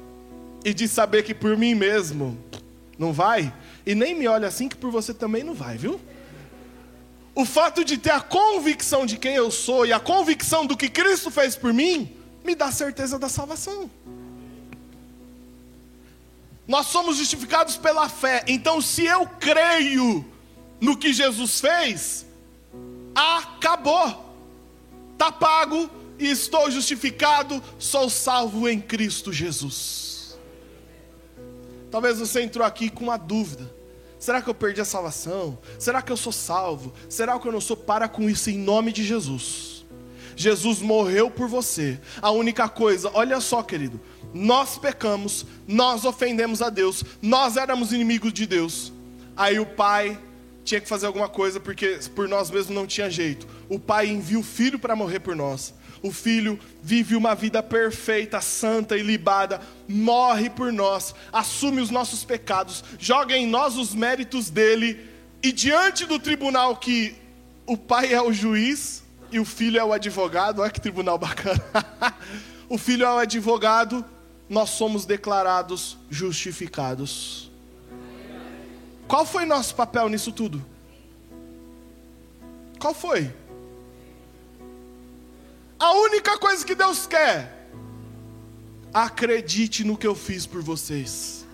e 0.64 0.74
de 0.74 0.88
saber 0.88 1.22
que 1.22 1.34
por 1.34 1.56
mim 1.56 1.74
mesmo 1.74 2.38
não 2.98 3.12
vai, 3.12 3.54
e 3.86 3.94
nem 3.94 4.14
me 4.14 4.26
olha 4.26 4.48
assim 4.48 4.68
que 4.68 4.76
por 4.76 4.90
você 4.90 5.14
também 5.14 5.42
não 5.44 5.54
vai, 5.54 5.76
viu? 5.76 6.00
O 7.34 7.44
fato 7.44 7.84
de 7.84 7.98
ter 7.98 8.10
a 8.10 8.20
convicção 8.20 9.04
de 9.04 9.18
quem 9.18 9.34
eu 9.34 9.50
sou 9.50 9.84
e 9.84 9.92
a 9.92 10.00
convicção 10.00 10.64
do 10.64 10.76
que 10.76 10.88
Cristo 10.88 11.30
fez 11.30 11.56
por 11.56 11.72
mim, 11.72 12.16
me 12.44 12.54
dá 12.54 12.70
certeza 12.72 13.18
da 13.18 13.28
salvação. 13.28 13.90
Nós 16.66 16.86
somos 16.86 17.16
justificados 17.16 17.76
pela 17.76 18.08
fé. 18.08 18.44
Então, 18.46 18.80
se 18.80 19.04
eu 19.04 19.26
creio 19.26 20.24
no 20.80 20.96
que 20.96 21.12
Jesus 21.12 21.60
fez, 21.60 22.26
acabou. 23.14 24.24
Está 25.12 25.30
pago 25.30 25.88
e 26.18 26.28
estou 26.30 26.70
justificado, 26.70 27.62
sou 27.78 28.08
salvo 28.08 28.68
em 28.68 28.80
Cristo 28.80 29.32
Jesus. 29.32 30.38
Talvez 31.90 32.18
você 32.18 32.42
entrou 32.42 32.66
aqui 32.66 32.90
com 32.90 33.04
uma 33.04 33.16
dúvida. 33.16 33.72
Será 34.18 34.40
que 34.40 34.48
eu 34.48 34.54
perdi 34.54 34.80
a 34.80 34.84
salvação? 34.84 35.58
Será 35.78 36.00
que 36.00 36.10
eu 36.10 36.16
sou 36.16 36.32
salvo? 36.32 36.92
Será 37.08 37.38
que 37.38 37.46
eu 37.46 37.52
não 37.52 37.60
sou? 37.60 37.76
Para 37.76 38.08
com 38.08 38.28
isso 38.28 38.50
em 38.50 38.58
nome 38.58 38.90
de 38.90 39.04
Jesus. 39.04 39.73
Jesus 40.36 40.80
morreu 40.80 41.30
por 41.30 41.48
você. 41.48 41.98
A 42.20 42.30
única 42.30 42.68
coisa, 42.68 43.10
olha 43.14 43.40
só, 43.40 43.62
querido, 43.62 44.00
nós 44.32 44.78
pecamos, 44.78 45.46
nós 45.66 46.04
ofendemos 46.04 46.60
a 46.60 46.70
Deus, 46.70 47.04
nós 47.22 47.56
éramos 47.56 47.92
inimigos 47.92 48.32
de 48.32 48.46
Deus. 48.46 48.92
Aí 49.36 49.58
o 49.58 49.66
pai 49.66 50.18
tinha 50.64 50.80
que 50.80 50.88
fazer 50.88 51.06
alguma 51.06 51.28
coisa 51.28 51.60
porque 51.60 52.00
por 52.14 52.28
nós 52.28 52.50
mesmos 52.50 52.74
não 52.74 52.86
tinha 52.86 53.10
jeito. 53.10 53.46
O 53.68 53.78
pai 53.78 54.08
envia 54.08 54.38
o 54.38 54.42
filho 54.42 54.78
para 54.78 54.96
morrer 54.96 55.20
por 55.20 55.36
nós. 55.36 55.74
O 56.02 56.12
filho 56.12 56.58
vive 56.82 57.16
uma 57.16 57.34
vida 57.34 57.62
perfeita, 57.62 58.40
santa 58.40 58.96
e 58.96 59.02
libada, 59.02 59.60
morre 59.88 60.50
por 60.50 60.70
nós, 60.70 61.14
assume 61.32 61.80
os 61.80 61.88
nossos 61.90 62.24
pecados, 62.24 62.84
joga 62.98 63.34
em 63.34 63.46
nós 63.46 63.78
os 63.78 63.94
méritos 63.94 64.50
dele 64.50 65.00
e 65.42 65.50
diante 65.50 66.04
do 66.04 66.18
tribunal 66.18 66.76
que 66.76 67.14
o 67.66 67.76
pai 67.76 68.12
é 68.12 68.20
o 68.20 68.32
juiz 68.32 69.03
e 69.34 69.40
o 69.40 69.44
filho 69.44 69.80
é 69.80 69.84
o 69.84 69.92
advogado, 69.92 70.62
olha 70.62 70.70
que 70.70 70.80
tribunal 70.80 71.18
bacana. 71.18 71.60
o 72.70 72.78
filho 72.78 73.04
é 73.04 73.12
o 73.12 73.18
advogado, 73.18 74.04
nós 74.48 74.70
somos 74.70 75.04
declarados 75.04 75.98
justificados. 76.08 77.50
Qual 79.08 79.26
foi 79.26 79.44
nosso 79.44 79.74
papel 79.74 80.08
nisso 80.08 80.30
tudo? 80.30 80.64
Qual 82.78 82.94
foi? 82.94 83.34
A 85.80 85.92
única 85.94 86.38
coisa 86.38 86.64
que 86.64 86.76
Deus 86.76 87.04
quer, 87.04 87.68
acredite 88.92 89.82
no 89.82 89.96
que 89.96 90.06
eu 90.06 90.14
fiz 90.14 90.46
por 90.46 90.62
vocês. 90.62 91.44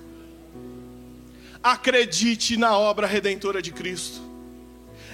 Acredite 1.62 2.58
na 2.58 2.76
obra 2.76 3.06
redentora 3.06 3.62
de 3.62 3.72
Cristo. 3.72 4.29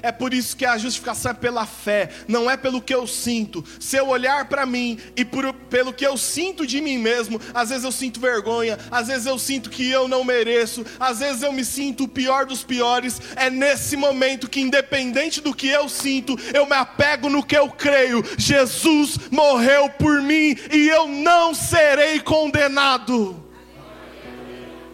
É 0.02 0.12
por 0.12 0.32
isso 0.34 0.56
que 0.56 0.64
a 0.64 0.78
justificação 0.78 1.32
é 1.32 1.34
pela 1.34 1.66
fé, 1.66 2.10
não 2.28 2.50
é 2.50 2.56
pelo 2.56 2.80
que 2.80 2.94
eu 2.94 3.06
sinto. 3.06 3.64
Se 3.80 3.96
eu 3.96 4.08
olhar 4.08 4.48
para 4.48 4.66
mim 4.66 4.98
e 5.16 5.24
por, 5.24 5.52
pelo 5.52 5.92
que 5.92 6.06
eu 6.06 6.16
sinto 6.16 6.66
de 6.66 6.80
mim 6.80 6.98
mesmo, 6.98 7.40
às 7.54 7.70
vezes 7.70 7.84
eu 7.84 7.92
sinto 7.92 8.20
vergonha, 8.20 8.78
às 8.90 9.08
vezes 9.08 9.26
eu 9.26 9.38
sinto 9.38 9.70
que 9.70 9.90
eu 9.90 10.08
não 10.08 10.24
mereço, 10.24 10.84
às 10.98 11.20
vezes 11.20 11.42
eu 11.42 11.52
me 11.52 11.64
sinto 11.64 12.04
o 12.04 12.08
pior 12.08 12.46
dos 12.46 12.62
piores. 12.62 13.20
É 13.36 13.50
nesse 13.50 13.96
momento 13.96 14.48
que, 14.48 14.60
independente 14.60 15.40
do 15.40 15.54
que 15.54 15.68
eu 15.68 15.88
sinto, 15.88 16.38
eu 16.54 16.66
me 16.66 16.74
apego 16.74 17.28
no 17.28 17.42
que 17.42 17.56
eu 17.56 17.68
creio. 17.68 18.24
Jesus 18.36 19.18
morreu 19.30 19.88
por 19.90 20.22
mim 20.22 20.56
e 20.72 20.88
eu 20.88 21.08
não 21.08 21.54
serei 21.54 22.20
condenado. 22.20 23.44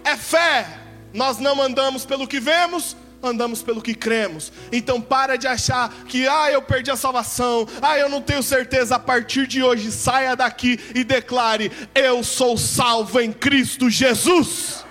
É 0.05 0.17
fé. 0.17 0.79
Nós 1.13 1.39
não 1.39 1.61
andamos 1.61 2.07
pelo 2.07 2.27
que 2.27 2.41
vemos, 2.41 2.97
andamos 3.23 3.63
pelo 3.63 3.81
que 3.81 3.95
cremos. 3.95 4.53
Então 4.73 5.01
para 5.01 5.37
de 5.37 5.47
achar 5.47 5.93
que 6.05 6.27
ah, 6.27 6.51
eu 6.51 6.61
perdi 6.61 6.91
a 6.91 6.97
salvação, 6.97 7.67
ah, 7.81 7.99
eu 7.99 8.09
não 8.09 8.21
tenho 8.21 8.43
certeza. 8.43 8.97
A 8.97 8.99
partir 8.99 9.47
de 9.47 9.63
hoje, 9.63 9.93
saia 9.93 10.35
daqui 10.35 10.79
e 10.95 11.05
declare: 11.05 11.71
eu 11.95 12.25
sou 12.25 12.59
salvo 12.59 13.21
em 13.21 13.33
Cristo 13.33 13.89
Jesus. 13.89 14.85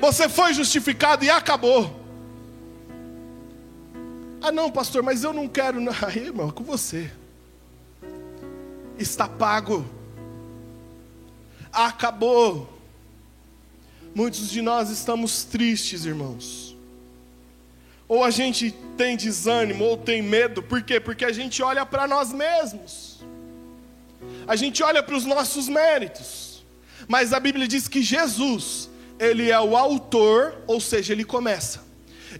Você 0.00 0.28
foi 0.28 0.52
justificado 0.52 1.24
e 1.24 1.30
acabou. 1.30 2.04
Ah, 4.42 4.52
não, 4.52 4.70
pastor, 4.70 5.02
mas 5.02 5.24
eu 5.24 5.32
não 5.32 5.48
quero. 5.48 5.78
Aí, 6.06 6.18
irmão, 6.18 6.48
é 6.48 6.52
com 6.52 6.64
você. 6.64 7.10
Está 8.98 9.28
pago. 9.28 9.86
Acabou. 11.72 12.72
Muitos 14.14 14.48
de 14.48 14.62
nós 14.62 14.88
estamos 14.88 15.44
tristes, 15.44 16.06
irmãos 16.06 16.75
ou 18.08 18.24
a 18.24 18.30
gente 18.30 18.74
tem 18.96 19.16
desânimo, 19.16 19.84
ou 19.84 19.96
tem 19.96 20.22
medo, 20.22 20.62
por 20.62 20.82
quê? 20.82 21.00
Porque 21.00 21.24
a 21.24 21.32
gente 21.32 21.62
olha 21.62 21.84
para 21.86 22.06
nós 22.06 22.32
mesmos, 22.32 23.20
a 24.46 24.56
gente 24.56 24.82
olha 24.82 25.02
para 25.02 25.16
os 25.16 25.24
nossos 25.24 25.68
méritos, 25.68 26.64
mas 27.08 27.32
a 27.32 27.40
Bíblia 27.40 27.66
diz 27.66 27.88
que 27.88 28.02
Jesus, 28.02 28.90
Ele 29.18 29.50
é 29.50 29.60
o 29.60 29.76
autor, 29.76 30.62
ou 30.66 30.80
seja, 30.80 31.12
Ele 31.12 31.24
começa 31.24 31.85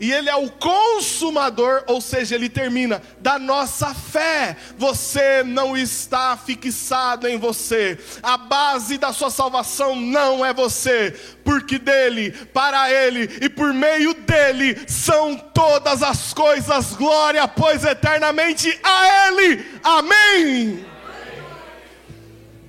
e 0.01 0.13
Ele 0.13 0.29
é 0.29 0.37
o 0.37 0.51
consumador, 0.51 1.85
ou 1.87 2.01
seja, 2.01 2.35
Ele 2.35 2.49
termina, 2.49 3.03
da 3.21 3.39
nossa 3.39 3.95
fé. 3.95 4.57
Você 4.77 5.43
não 5.43 5.77
está 5.77 6.37
fixado 6.37 7.27
em 7.27 7.39
você, 7.39 7.99
a 8.23 8.37
base 8.37 8.99
da 8.99 9.13
sua 9.13 9.31
salvação 9.31 9.95
não 9.97 10.45
é 10.45 10.53
você, 10.53 11.15
porque 11.45 11.79
dele, 11.79 12.33
para 12.53 12.91
Ele 12.91 13.39
e 13.41 13.49
por 13.49 13.73
meio 13.73 14.15
dele 14.15 14.77
são 14.89 15.37
todas 15.37 16.03
as 16.03 16.33
coisas, 16.33 16.95
glória, 16.95 17.47
pois 17.49 17.85
eternamente 17.85 18.79
a 18.83 19.29
Ele, 19.29 19.65
amém. 19.83 20.87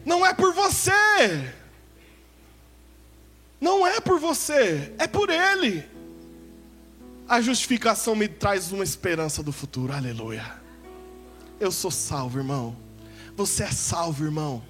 Não 0.05 0.25
é 0.25 0.33
por 0.33 0.53
você, 0.53 1.53
não 3.59 3.85
é 3.85 3.99
por 3.99 4.19
você, 4.19 4.93
é 4.97 5.07
por 5.07 5.29
Ele. 5.29 5.96
A 7.27 7.41
justificação 7.41 8.15
me 8.15 8.27
traz 8.27 8.71
uma 8.71 8.83
esperança 8.83 9.43
do 9.43 9.51
futuro, 9.51 9.91
aleluia. 9.91 10.45
Eu 11.59 11.71
sou 11.71 11.91
salvo, 11.91 12.37
irmão. 12.37 12.75
Você 13.35 13.63
é 13.63 13.71
salvo, 13.71 14.23
irmão. 14.23 14.63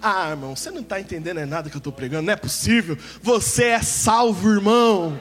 Ah, 0.00 0.30
irmão, 0.30 0.56
você 0.56 0.70
não 0.72 0.80
está 0.80 1.00
entendendo 1.00 1.38
é 1.38 1.46
nada 1.46 1.70
que 1.70 1.76
eu 1.76 1.78
estou 1.78 1.92
pregando, 1.92 2.26
não 2.26 2.32
é 2.32 2.36
possível. 2.36 2.98
Você 3.22 3.64
é 3.66 3.80
salvo, 3.80 4.50
irmão. 4.50 5.18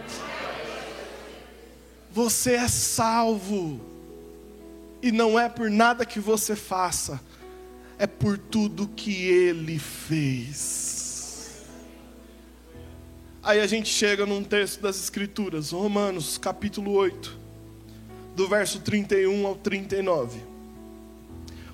Você 2.12 2.54
é 2.54 2.68
salvo. 2.68 3.80
E 5.02 5.12
não 5.12 5.40
é 5.40 5.48
por 5.48 5.70
nada 5.70 6.06
que 6.06 6.20
você 6.20 6.56
faça, 6.56 7.22
é 8.00 8.08
por 8.08 8.38
tudo 8.38 8.88
que 8.88 9.26
Ele 9.26 9.78
fez. 9.78 10.91
Aí 13.44 13.60
a 13.60 13.66
gente 13.66 13.90
chega 13.90 14.24
num 14.24 14.44
texto 14.44 14.82
das 14.82 15.02
Escrituras, 15.02 15.72
Romanos 15.72 16.38
capítulo 16.38 16.92
8, 16.92 17.40
do 18.36 18.48
verso 18.48 18.80
31 18.82 19.48
ao 19.48 19.56
39. 19.56 20.40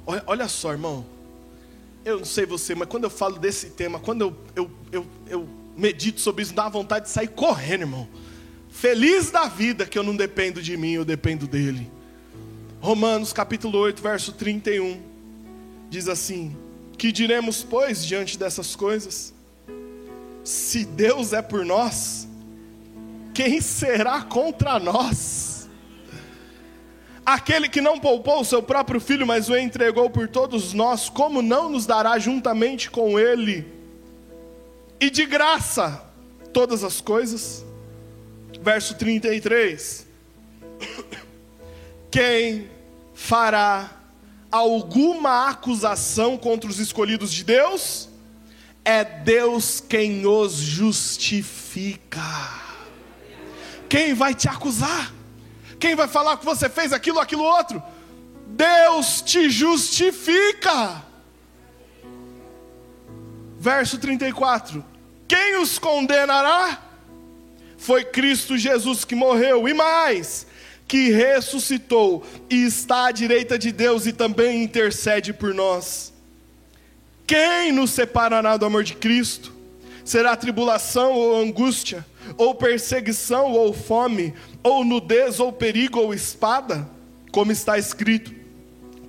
Olha, 0.05 0.23
olha 0.25 0.47
só, 0.47 0.71
irmão. 0.71 1.05
Eu 2.05 2.19
não 2.19 2.25
sei 2.25 2.45
você, 2.45 2.73
mas 2.73 2.87
quando 2.87 3.03
eu 3.03 3.09
falo 3.09 3.37
desse 3.37 3.71
tema, 3.71 3.99
quando 3.99 4.21
eu, 4.21 4.37
eu, 4.55 4.71
eu, 4.93 5.07
eu 5.27 5.49
medito 5.75 6.21
sobre 6.21 6.43
isso, 6.43 6.53
dá 6.53 6.69
vontade 6.69 7.07
de 7.07 7.11
sair 7.11 7.27
correndo, 7.27 7.81
irmão. 7.81 8.07
Feliz 8.69 9.29
da 9.29 9.49
vida 9.49 9.85
que 9.85 9.99
eu 9.99 10.03
não 10.03 10.15
dependo 10.15 10.61
de 10.61 10.77
mim, 10.77 10.93
eu 10.93 11.03
dependo 11.03 11.45
dele. 11.45 11.91
Romanos 12.79 13.33
capítulo 13.33 13.77
8, 13.79 14.01
verso 14.01 14.31
31, 14.31 15.01
diz 15.89 16.07
assim: 16.07 16.55
Que 16.97 17.11
diremos, 17.11 17.61
pois, 17.61 18.05
diante 18.05 18.37
dessas 18.37 18.73
coisas? 18.73 19.33
Se 20.47 20.85
Deus 20.85 21.33
é 21.33 21.41
por 21.41 21.65
nós, 21.65 22.25
quem 23.33 23.59
será 23.59 24.21
contra 24.21 24.79
nós? 24.79 25.67
Aquele 27.25 27.67
que 27.67 27.81
não 27.81 27.99
poupou 27.99 28.39
o 28.39 28.45
seu 28.45 28.63
próprio 28.63 29.01
filho, 29.01 29.27
mas 29.27 29.49
o 29.49 29.57
entregou 29.57 30.09
por 30.09 30.29
todos 30.29 30.71
nós, 30.71 31.09
como 31.09 31.41
não 31.41 31.69
nos 31.69 31.85
dará 31.85 32.17
juntamente 32.17 32.89
com 32.89 33.19
ele 33.19 33.67
e 35.01 35.09
de 35.09 35.25
graça 35.25 36.01
todas 36.53 36.81
as 36.81 37.01
coisas? 37.01 37.65
Verso 38.61 38.95
33. 38.95 40.07
Quem 42.09 42.69
fará 43.13 43.91
alguma 44.49 45.49
acusação 45.49 46.37
contra 46.37 46.69
os 46.69 46.79
escolhidos 46.79 47.33
de 47.33 47.43
Deus? 47.43 48.06
É 48.87 49.03
Deus 49.03 49.81
quem 49.81 50.25
os 50.25 50.53
justifica. 50.53 52.21
Quem 53.89 54.13
vai 54.13 54.33
te 54.33 54.47
acusar? 54.47 55.13
Quem 55.77 55.93
vai 55.93 56.07
falar 56.07 56.37
que 56.37 56.45
você 56.45 56.69
fez 56.69 56.93
aquilo, 56.93 57.19
aquilo 57.19 57.43
outro? 57.43 57.83
Deus 58.45 59.21
te 59.21 59.49
justifica. 59.49 61.03
Verso 63.59 63.97
34: 63.97 64.85
Quem 65.27 65.57
os 65.57 65.77
condenará? 65.77 66.81
Foi 67.77 68.05
Cristo 68.05 68.57
Jesus 68.57 69.03
que 69.03 69.15
morreu, 69.15 69.67
e 69.67 69.73
mais, 69.73 70.47
que 70.87 71.09
ressuscitou 71.09 72.25
e 72.49 72.63
está 72.63 73.07
à 73.07 73.11
direita 73.11 73.59
de 73.59 73.73
Deus 73.73 74.05
e 74.05 74.13
também 74.13 74.63
intercede 74.63 75.33
por 75.33 75.53
nós. 75.53 76.13
Quem 77.27 77.73
nos 77.73 77.91
separará 77.91 78.55
do 78.55 78.65
amor 78.65 78.85
de 78.85 78.95
Cristo? 78.95 79.51
Será 80.05 80.37
tribulação 80.37 81.11
ou 81.11 81.41
angústia, 81.41 82.05
ou 82.37 82.55
perseguição 82.55 83.51
ou 83.51 83.73
fome, 83.73 84.33
ou 84.63 84.85
nudez 84.85 85.37
ou 85.37 85.51
perigo 85.51 85.99
ou 85.99 86.13
espada? 86.13 86.89
Como 87.29 87.51
está 87.51 87.77
escrito: 87.77 88.33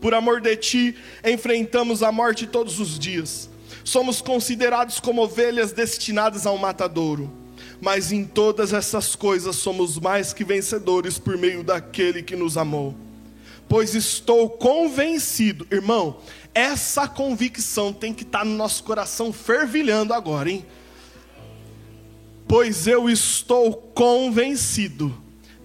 Por 0.00 0.14
amor 0.14 0.40
de 0.40 0.56
ti 0.56 0.96
enfrentamos 1.24 2.02
a 2.02 2.10
morte 2.10 2.44
todos 2.44 2.80
os 2.80 2.98
dias. 2.98 3.48
Somos 3.84 4.20
considerados 4.20 4.98
como 4.98 5.22
ovelhas 5.22 5.70
destinadas 5.70 6.44
ao 6.44 6.58
matadouro. 6.58 7.32
Mas 7.80 8.10
em 8.10 8.24
todas 8.24 8.72
essas 8.72 9.14
coisas 9.14 9.54
somos 9.54 9.96
mais 9.96 10.32
que 10.32 10.42
vencedores 10.42 11.20
por 11.20 11.38
meio 11.38 11.62
daquele 11.62 12.24
que 12.24 12.34
nos 12.34 12.56
amou 12.56 12.96
pois 13.68 13.94
estou 13.94 14.48
convencido, 14.48 15.66
irmão, 15.70 16.16
Essa 16.54 17.06
convicção 17.06 17.92
tem 17.92 18.12
que 18.12 18.22
estar 18.22 18.44
no 18.44 18.56
nosso 18.56 18.82
coração 18.84 19.32
fervilhando 19.32 20.12
agora, 20.12 20.50
hein? 20.50 20.66
Pois 22.46 22.86
eu 22.86 23.08
estou 23.10 23.74
convencido 23.74 25.16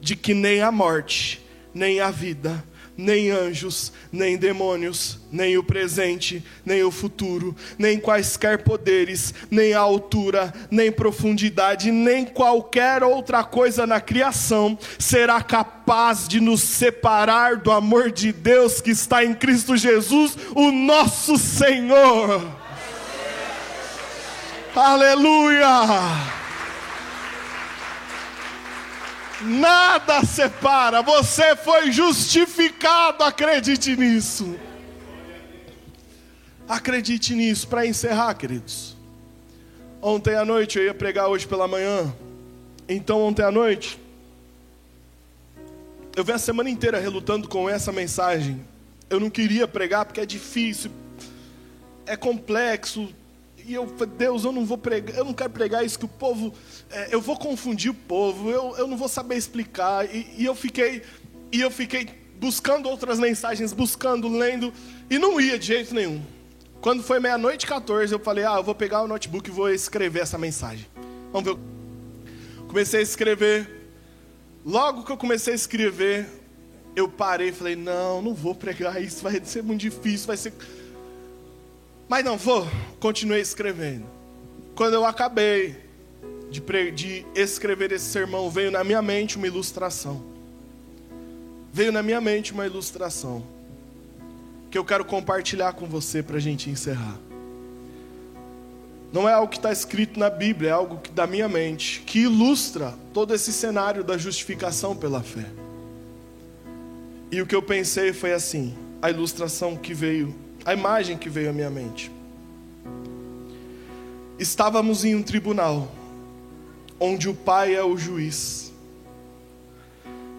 de 0.02 0.16
que 0.16 0.34
nem 0.34 0.62
a 0.62 0.72
morte, 0.72 1.42
nem 1.74 2.02
a 2.02 2.12
vida, 2.12 2.64
nem 2.98 3.32
anjos, 3.32 3.91
nem 4.12 4.38
demônios, 4.38 5.20
nem 5.32 5.58
o 5.58 5.64
presente, 5.64 6.44
nem 6.66 6.84
o 6.84 6.91
futuro, 6.91 7.56
nem 7.78 8.00
quaisquer 8.00 8.64
poderes, 8.64 9.34
nem 9.50 9.74
a 9.74 9.80
altura, 9.80 10.54
nem 10.70 10.91
profundidade, 10.91 11.91
nem 11.91 12.26
qualquer 12.26 13.04
outra 13.04 13.44
coisa 13.44 13.88
na 13.88 14.00
criação 14.00 14.78
será 15.00 15.41
capaz 15.41 16.28
de 16.28 16.39
nos 16.39 16.62
separar 16.62 17.58
do 17.58 17.72
amor 17.72 18.12
de 18.12 18.32
Deus 18.32 18.80
que 18.80 18.91
está 18.91 19.24
em 19.24 19.34
Cristo 19.34 19.76
Jesus, 19.76 20.38
o 20.56 20.72
nosso 20.72 21.38
Senhor. 21.38 22.46
Aleluia! 24.76 26.43
Nada 29.44 30.24
separa, 30.26 31.02
você 31.02 31.56
foi 31.56 31.91
justificado, 31.91 33.24
acredite 33.24 33.96
nisso. 33.96 34.58
Acredite 36.68 37.36
nisso, 37.36 37.68
para 37.68 37.86
encerrar, 37.86 38.34
queridos. 38.36 38.96
Ontem 40.02 40.36
à 40.36 40.46
noite, 40.46 40.78
eu 40.78 40.86
ia 40.86 40.94
pregar 40.94 41.28
hoje 41.28 41.46
pela 41.46 41.68
manhã. 41.68 42.14
Então, 42.88 43.22
ontem 43.22 43.44
à 43.44 43.52
noite, 43.52 44.00
eu 46.16 46.24
venho 46.24 46.36
a 46.36 46.39
semana 46.39 46.70
inteira 46.70 47.00
relutando 47.00 47.48
com 47.48 47.70
essa 47.70 47.91
mensagem. 47.91 48.66
Eu 49.10 49.20
não 49.20 49.30
queria 49.30 49.68
pregar 49.68 50.06
porque 50.06 50.22
é 50.22 50.26
difícil, 50.26 50.91
é 52.06 52.16
complexo, 52.16 53.14
e 53.66 53.74
eu 53.74 53.86
Deus, 53.86 54.43
eu 54.43 54.51
não 54.51 54.66
vou 54.66 54.78
pregar, 54.78 55.18
eu 55.18 55.26
não 55.26 55.34
quero 55.34 55.49
pregar 55.49 55.86
isso 55.86 55.97
que 55.97 56.05
o 56.05 56.09
povo, 56.09 56.53
é, 56.89 57.09
eu 57.11 57.22
vou 57.22 57.38
confundir 57.38 57.91
o 57.91 57.93
povo, 57.93 58.49
eu, 58.49 58.76
eu 58.78 58.88
não 58.88 58.97
vou 58.97 59.07
saber 59.07 59.36
explicar. 59.36 60.05
E, 60.14 60.28
e 60.38 60.45
eu 60.45 60.55
fiquei, 60.55 61.01
e 61.51 61.61
eu 61.61 61.72
fiquei 61.72 62.09
buscando 62.39 62.89
outras 62.89 63.20
mensagens, 63.20 63.72
buscando, 63.72 64.28
lendo, 64.28 64.74
e 65.09 65.18
não 65.18 65.39
ia 65.39 65.57
de 65.57 65.68
jeito 65.68 65.93
nenhum. 65.93 66.22
Quando 66.82 67.01
foi 67.01 67.20
meia-noite 67.20 67.64
e 67.64 67.68
14, 67.68 68.11
eu 68.11 68.20
falei, 68.20 68.43
ah, 68.43 68.55
eu 68.57 68.64
vou 68.64 68.76
pegar 68.76 69.01
o 69.01 69.07
notebook 69.07 69.49
e 69.49 69.53
vou 69.53 69.70
escrever 69.70 70.20
essa 70.20 70.38
mensagem. 70.38 70.86
Vamos 71.32 71.53
ver. 71.53 71.59
Comecei 72.68 72.99
a 72.99 73.03
escrever. 73.03 73.89
Logo 74.66 75.03
que 75.03 75.11
eu 75.11 75.18
comecei 75.18 75.53
a 75.53 75.55
escrever, 75.55 76.28
eu 76.95 77.07
parei 77.07 77.49
e 77.49 77.51
falei, 77.53 77.76
não, 77.76 78.22
não 78.22 78.34
vou 78.34 78.53
pregar 78.53 79.01
isso, 79.01 79.24
vai 79.24 79.41
ser 79.43 79.64
muito 79.64 79.82
difícil, 79.82 80.28
vai 80.28 80.38
ser 80.38 80.53
mas 82.14 82.24
não 82.24 82.38
vou, 82.38 82.68
continuei 82.99 83.41
escrevendo. 83.41 84.05
Quando 84.76 84.93
eu 84.93 85.03
acabei 85.03 85.76
de, 86.51 86.61
de 86.91 87.26
escrever 87.34 87.91
esse 87.91 88.05
sermão, 88.05 88.51
veio 88.51 88.70
na 88.70 88.84
minha 88.84 89.01
mente 89.01 89.36
uma 89.36 89.47
ilustração. 89.47 90.24
Veio 91.74 91.91
na 91.91 92.03
minha 92.03 92.22
mente 92.22 92.53
uma 92.53 92.68
ilustração 92.68 93.43
que 94.70 94.78
eu 94.78 94.86
quero 94.86 95.03
compartilhar 95.03 95.74
com 95.74 95.88
você 95.88 96.22
para 96.22 96.38
a 96.38 96.39
gente 96.39 96.70
encerrar. 96.70 97.18
Não 99.11 99.28
é 99.28 99.34
algo 99.34 99.49
que 99.49 99.57
está 99.57 99.72
escrito 99.72 100.20
na 100.20 100.30
Bíblia, 100.30 100.70
é 100.70 100.74
algo 100.74 100.99
que, 100.99 101.09
da 101.09 101.26
minha 101.26 101.49
mente, 101.49 102.01
que 102.01 102.20
ilustra 102.20 102.93
todo 103.11 103.34
esse 103.34 103.51
cenário 103.51 104.03
da 104.03 104.20
justificação 104.20 104.95
pela 104.95 105.24
fé. 105.24 105.47
E 107.32 107.41
o 107.41 107.47
que 107.47 107.55
eu 107.55 107.64
pensei 107.64 108.14
foi 108.14 108.34
assim: 108.34 108.78
a 109.01 109.09
ilustração 109.09 109.76
que 109.76 109.95
veio 109.95 110.43
a 110.66 110.74
imagem 110.74 111.18
que 111.18 111.30
veio 111.30 111.49
à 111.49 111.53
minha 111.53 111.70
mente. 111.70 112.11
Estávamos 114.39 115.03
em 115.03 115.16
um 115.16 115.24
tribunal, 115.24 115.91
onde 116.99 117.30
o 117.30 117.34
Pai 117.34 117.76
é 117.76 117.84
o 117.84 117.97
juiz. 117.97 118.72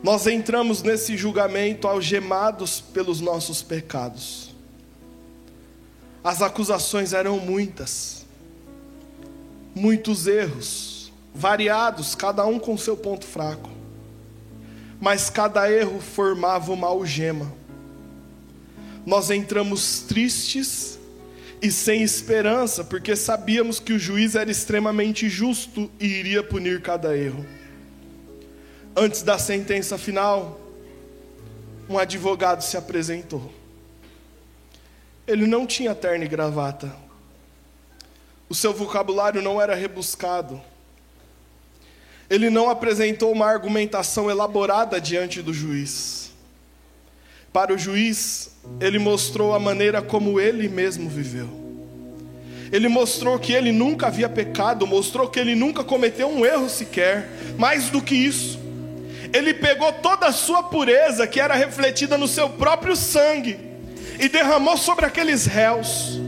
Nós 0.03 0.27
entramos 0.27 0.83
nesse 0.83 1.16
julgamento 1.16 1.87
algemados 1.87 2.81
pelos 2.81 3.20
nossos 3.20 3.62
pecados. 3.62 4.55
As 6.22 6.43
acusações 6.43 7.12
eram 7.12 7.39
muitas, 7.39 8.25
muitos 9.75 10.27
erros, 10.27 11.12
variados, 11.35 12.14
cada 12.14 12.47
um 12.47 12.59
com 12.59 12.77
seu 12.77 12.97
ponto 12.97 13.27
fraco. 13.27 13.70
Mas 15.01 15.29
cada 15.29 15.70
erro 15.70 16.01
formava 16.01 16.72
uma 16.72 16.87
algema 16.87 17.64
nós 19.07 19.31
entramos 19.31 20.01
tristes 20.01 20.99
e 21.61 21.71
sem 21.71 22.03
esperança, 22.03 22.85
porque 22.85 23.17
sabíamos 23.17 23.81
que 23.81 23.93
o 23.93 23.99
juiz 23.99 24.35
era 24.35 24.51
extremamente 24.51 25.29
justo 25.29 25.91
e 25.99 26.07
iria 26.07 26.43
punir 26.43 26.83
cada 26.83 27.17
erro. 27.17 27.45
Antes 28.97 29.23
da 29.23 29.39
sentença 29.39 29.99
final, 29.99 30.61
um 31.89 31.99
advogado 31.99 32.63
se 32.63 32.77
apresentou. 32.77 33.53
Ele 35.27 35.47
não 35.47 35.67
tinha 35.67 35.95
terno 35.95 36.25
e 36.25 36.29
gravata. 36.29 36.95
O 38.49 38.55
seu 38.55 38.73
vocabulário 38.73 39.41
não 39.43 39.61
era 39.61 39.75
rebuscado. 39.75 40.61
Ele 42.29 42.51
não 42.51 42.71
apresentou 42.71 43.33
uma 43.33 43.47
argumentação 43.47 44.31
elaborada 44.31 45.01
diante 45.01 45.43
do 45.43 45.53
juiz. 45.53 46.24
Para 47.55 47.73
o 47.73 47.79
juiz, 47.79 48.51
ele 48.81 48.99
mostrou 48.99 49.55
a 49.55 49.61
maneira 49.61 50.03
como 50.03 50.41
ele 50.41 50.69
mesmo 50.69 51.09
viveu. 51.09 51.49
Ele 52.73 52.89
mostrou 52.89 53.39
que 53.39 53.53
ele 53.53 53.71
nunca 53.71 54.09
havia 54.09 54.29
pecado, 54.29 54.85
mostrou 54.89 55.29
que 55.29 55.39
ele 55.39 55.55
nunca 55.55 55.85
cometeu 55.85 56.27
um 56.29 56.45
erro 56.45 56.69
sequer. 56.69 57.29
Mais 57.57 57.91
do 57.91 58.03
que 58.03 58.17
isso, 58.17 58.59
ele 59.33 59.55
pegou 59.55 59.93
toda 59.93 60.27
a 60.27 60.33
sua 60.33 60.65
pureza, 60.65 61.29
que 61.29 61.39
era 61.39 61.55
refletida 61.55 62.19
no 62.19 62.27
seu 62.27 62.51
próprio 62.51 62.97
sangue, 62.97 63.57
e 64.19 64.29
derramou 64.29 64.77
sobre 64.77 65.07
aqueles 65.07 65.47
réus. 65.47 66.21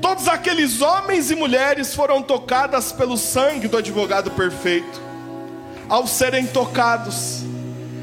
Todos 0.00 0.28
aqueles 0.28 0.80
homens 0.80 1.28
e 1.32 1.34
mulheres 1.34 1.92
foram 1.92 2.22
tocadas 2.22 2.92
pelo 2.92 3.16
sangue 3.16 3.66
do 3.66 3.78
advogado 3.78 4.30
perfeito. 4.30 5.02
Ao 5.88 6.06
serem 6.06 6.46
tocados, 6.46 7.42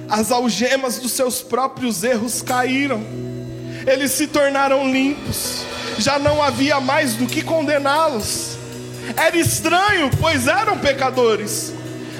as 0.10 0.32
algemas 0.32 1.00
dos 1.00 1.12
seus 1.12 1.42
próprios 1.42 2.04
erros 2.04 2.42
caíram, 2.42 3.04
eles 3.88 4.12
se 4.12 4.28
tornaram 4.28 4.92
limpos, 4.92 5.64
já 5.98 6.20
não 6.20 6.42
havia 6.42 6.80
mais 6.80 7.16
do 7.16 7.26
que 7.26 7.42
condená-los. 7.42 8.58
Era 9.16 9.38
estranho, 9.38 10.10
pois 10.20 10.48
eram 10.48 10.78
pecadores, 10.80 11.74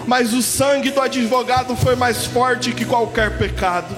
mas 0.06 0.34
o 0.34 0.42
sangue 0.42 0.92
do 0.92 1.02
advogado 1.02 1.76
foi 1.76 1.96
mais 1.96 2.26
forte 2.26 2.72
que 2.72 2.86
qualquer 2.86 3.38
pecado. 3.38 3.96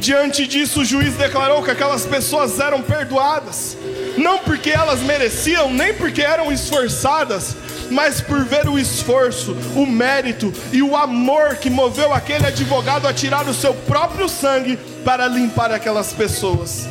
Diante 0.00 0.46
disso, 0.46 0.80
o 0.80 0.84
juiz 0.84 1.14
declarou 1.14 1.62
que 1.62 1.70
aquelas 1.70 2.04
pessoas 2.04 2.60
eram 2.60 2.82
perdoadas, 2.82 3.76
não 4.16 4.38
porque 4.38 4.70
elas 4.70 5.00
mereciam, 5.00 5.72
nem 5.72 5.94
porque 5.94 6.22
eram 6.22 6.52
esforçadas, 6.52 7.56
mas 7.90 8.20
por 8.20 8.44
ver 8.44 8.68
o 8.68 8.78
esforço, 8.78 9.56
o 9.74 9.86
mérito 9.86 10.52
e 10.72 10.82
o 10.82 10.96
amor 10.96 11.56
que 11.56 11.70
moveu 11.70 12.12
aquele 12.12 12.46
advogado 12.46 13.06
a 13.06 13.12
tirar 13.12 13.48
o 13.48 13.54
seu 13.54 13.74
próprio 13.74 14.28
sangue 14.28 14.78
para 15.04 15.26
limpar 15.26 15.72
aquelas 15.72 16.12
pessoas. 16.12 16.86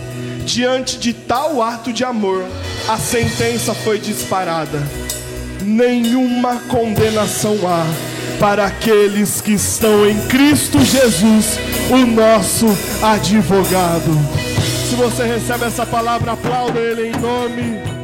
Diante 0.45 0.97
de 0.97 1.13
tal 1.13 1.61
ato 1.61 1.91
de 1.91 2.03
amor, 2.03 2.45
a 2.87 2.97
sentença 2.97 3.73
foi 3.73 3.99
disparada. 3.99 4.81
Nenhuma 5.61 6.57
condenação 6.67 7.57
há 7.67 8.14
para 8.39 8.65
aqueles 8.65 9.41
que 9.41 9.53
estão 9.53 10.05
em 10.05 10.19
Cristo 10.27 10.83
Jesus, 10.83 11.59
o 11.89 12.05
nosso 12.05 12.67
advogado. 13.01 14.11
Se 14.89 14.95
você 14.95 15.23
recebe 15.23 15.65
essa 15.65 15.85
palavra, 15.85 16.33
aplauda 16.33 16.79
Ele 16.79 17.07
em 17.07 17.19
nome 17.19 17.94